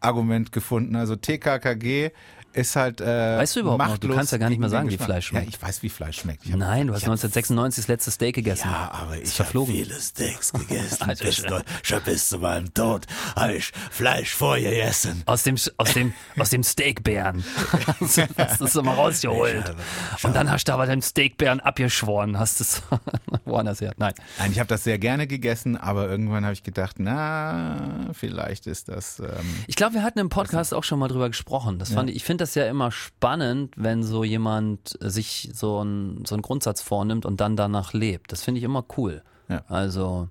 Argument 0.00 0.52
gefunden. 0.52 0.94
Also 0.96 1.16
TKKG 1.16 2.10
ist 2.58 2.76
halt. 2.76 3.00
Äh, 3.00 3.38
Weißt 3.38 3.56
du 3.56 3.60
überhaupt 3.60 3.82
noch? 3.84 3.98
Du 3.98 4.08
kannst 4.14 4.32
ja 4.32 4.38
gar 4.38 4.48
nicht 4.50 4.58
mehr 4.58 4.68
sagen, 4.68 4.90
wie. 4.90 4.98
Fleisch 4.98 5.28
schmeckt. 5.28 5.46
Ja, 5.46 5.54
ich 5.56 5.62
weiß, 5.62 5.82
wie 5.82 5.88
Fleisch 5.88 6.20
schmeckt. 6.20 6.46
Nein, 6.46 6.88
du 6.88 6.92
hast 6.92 7.02
ich 7.02 7.06
hab 7.06 7.12
1996 7.12 7.84
das 7.84 7.88
letzte 7.88 8.10
Steak 8.10 8.34
gegessen. 8.34 8.68
Ja, 8.68 8.90
aber 8.92 9.12
ich 9.16 9.20
habe 9.24 9.28
verflogen. 9.30 9.74
viele 9.74 9.94
Steaks 10.00 10.52
gegessen. 10.52 11.02
Alter 11.08 11.24
bis, 11.24 11.36
Schwede. 11.36 11.62
schon 11.82 12.02
bis 12.02 12.28
zu 12.28 12.38
meinem 12.38 12.74
Tod 12.74 13.06
habe 13.36 13.54
ich 13.54 13.72
Fleisch 13.90 14.34
vorgegessen. 14.34 15.22
Aus 15.26 15.44
dem, 15.44 15.56
aus 15.76 15.92
dem, 15.94 16.12
aus 16.38 16.50
dem 16.50 16.62
Steakbären. 16.64 17.44
hast 18.36 18.60
du 18.60 18.64
es 18.64 18.74
mal 18.74 18.94
rausgeholt. 18.94 19.74
Und 20.22 20.34
dann 20.36 20.50
hast 20.50 20.64
du 20.64 20.72
aber 20.72 20.86
den 20.86 21.02
Steakbären 21.02 21.60
abgeschworen, 21.60 22.38
hast 22.38 22.60
es 22.60 22.82
woanders 23.44 23.80
her. 23.80 23.92
Nein. 23.96 24.14
Nein, 24.38 24.52
ich 24.52 24.58
habe 24.58 24.68
das 24.68 24.84
sehr 24.84 24.98
gerne 24.98 25.26
gegessen, 25.26 25.76
aber 25.76 26.08
irgendwann 26.08 26.44
habe 26.44 26.54
ich 26.54 26.62
gedacht, 26.62 26.96
na, 26.98 28.08
vielleicht 28.12 28.66
ist 28.66 28.88
das. 28.88 29.20
Ähm, 29.20 29.28
Ich 29.66 29.76
glaube, 29.76 29.94
wir 29.94 30.02
hatten 30.02 30.18
im 30.18 30.28
Podcast 30.28 30.74
auch 30.74 30.84
schon 30.84 30.98
mal 30.98 31.08
drüber 31.08 31.28
gesprochen. 31.28 31.78
Das 31.78 31.92
fand 31.92 32.10
ich, 32.10 32.16
ich 32.16 32.24
finde 32.24 32.42
das 32.42 32.47
ja 32.54 32.66
immer 32.66 32.90
spannend, 32.90 33.74
wenn 33.76 34.02
so 34.02 34.24
jemand 34.24 34.96
sich 35.00 35.50
so, 35.52 35.82
ein, 35.82 36.24
so 36.26 36.34
einen 36.34 36.42
Grundsatz 36.42 36.82
vornimmt 36.82 37.26
und 37.26 37.40
dann 37.40 37.56
danach 37.56 37.92
lebt. 37.92 38.32
Das 38.32 38.42
finde 38.42 38.58
ich 38.58 38.64
immer 38.64 38.84
cool. 38.96 39.22
Ja. 39.48 39.62
Also, 39.68 40.28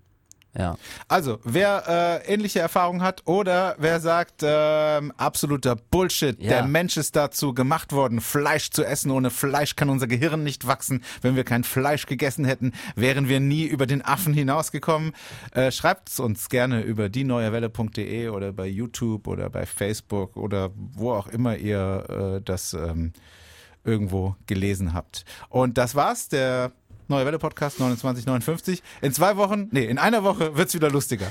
ja. 0.58 0.78
Also, 1.08 1.40
wer 1.44 2.22
äh, 2.26 2.34
ähnliche 2.34 2.60
Erfahrungen 2.60 3.02
hat 3.04 3.22
oder 3.26 3.76
wer 3.78 4.00
sagt, 4.00 4.42
ähm, 4.44 5.12
absoluter 5.18 5.76
Bullshit, 5.76 6.42
Ja. 6.42 6.50
der 6.50 6.64
Mensch 6.66 6.98
ist 6.98 7.16
dazu 7.16 7.54
gemacht 7.54 7.94
worden, 7.94 8.22
Fleisch 8.22 8.72
zu 8.72 8.84
essen. 8.84 9.12
Ohne 9.12 9.30
Fleisch 9.30 9.76
kann 9.76 9.90
unser 9.90 10.08
Gehirn 10.08 10.44
nicht 10.44 10.66
wachsen. 10.68 11.04
Wenn 11.22 11.36
wir 11.36 11.44
kein 11.44 11.64
Fleisch 11.64 12.06
gegessen 12.06 12.46
hätten, 12.46 12.74
wären 12.96 13.30
wir 13.30 13.40
nie 13.40 13.66
über 13.66 13.86
den 13.86 14.04
Affen 14.04 14.34
hinausgekommen. 14.34 15.14
Äh, 15.52 15.72
Schreibt 15.72 16.20
uns 16.20 16.50
gerne 16.50 16.82
über 16.82 17.10
dieneuewelle.de 17.10 18.30
oder 18.30 18.52
bei 18.54 18.68
YouTube 18.68 19.28
oder 19.28 19.50
bei 19.50 19.66
Facebook 19.66 20.36
oder 20.38 20.72
wo 20.76 21.12
auch 21.14 21.28
immer 21.28 21.56
ihr 21.58 22.38
äh, 22.38 22.42
das 22.44 22.74
ähm, 22.74 23.14
irgendwo 23.84 24.36
gelesen 24.48 24.94
habt. 24.94 25.24
Und 25.50 25.78
das 25.78 25.96
war's, 25.96 26.28
der 26.30 26.72
Neue 27.10 27.26
Welle 27.26 27.40
Podcast 27.40 27.78
2959. 27.78 28.84
In 29.02 29.14
zwei 29.14 29.38
Wochen, 29.38 29.70
nee, 29.72 29.86
in 29.86 29.98
einer 29.98 30.24
Woche 30.24 30.58
wird's 30.58 30.74
wieder 30.74 30.90
lustiger. 30.90 31.28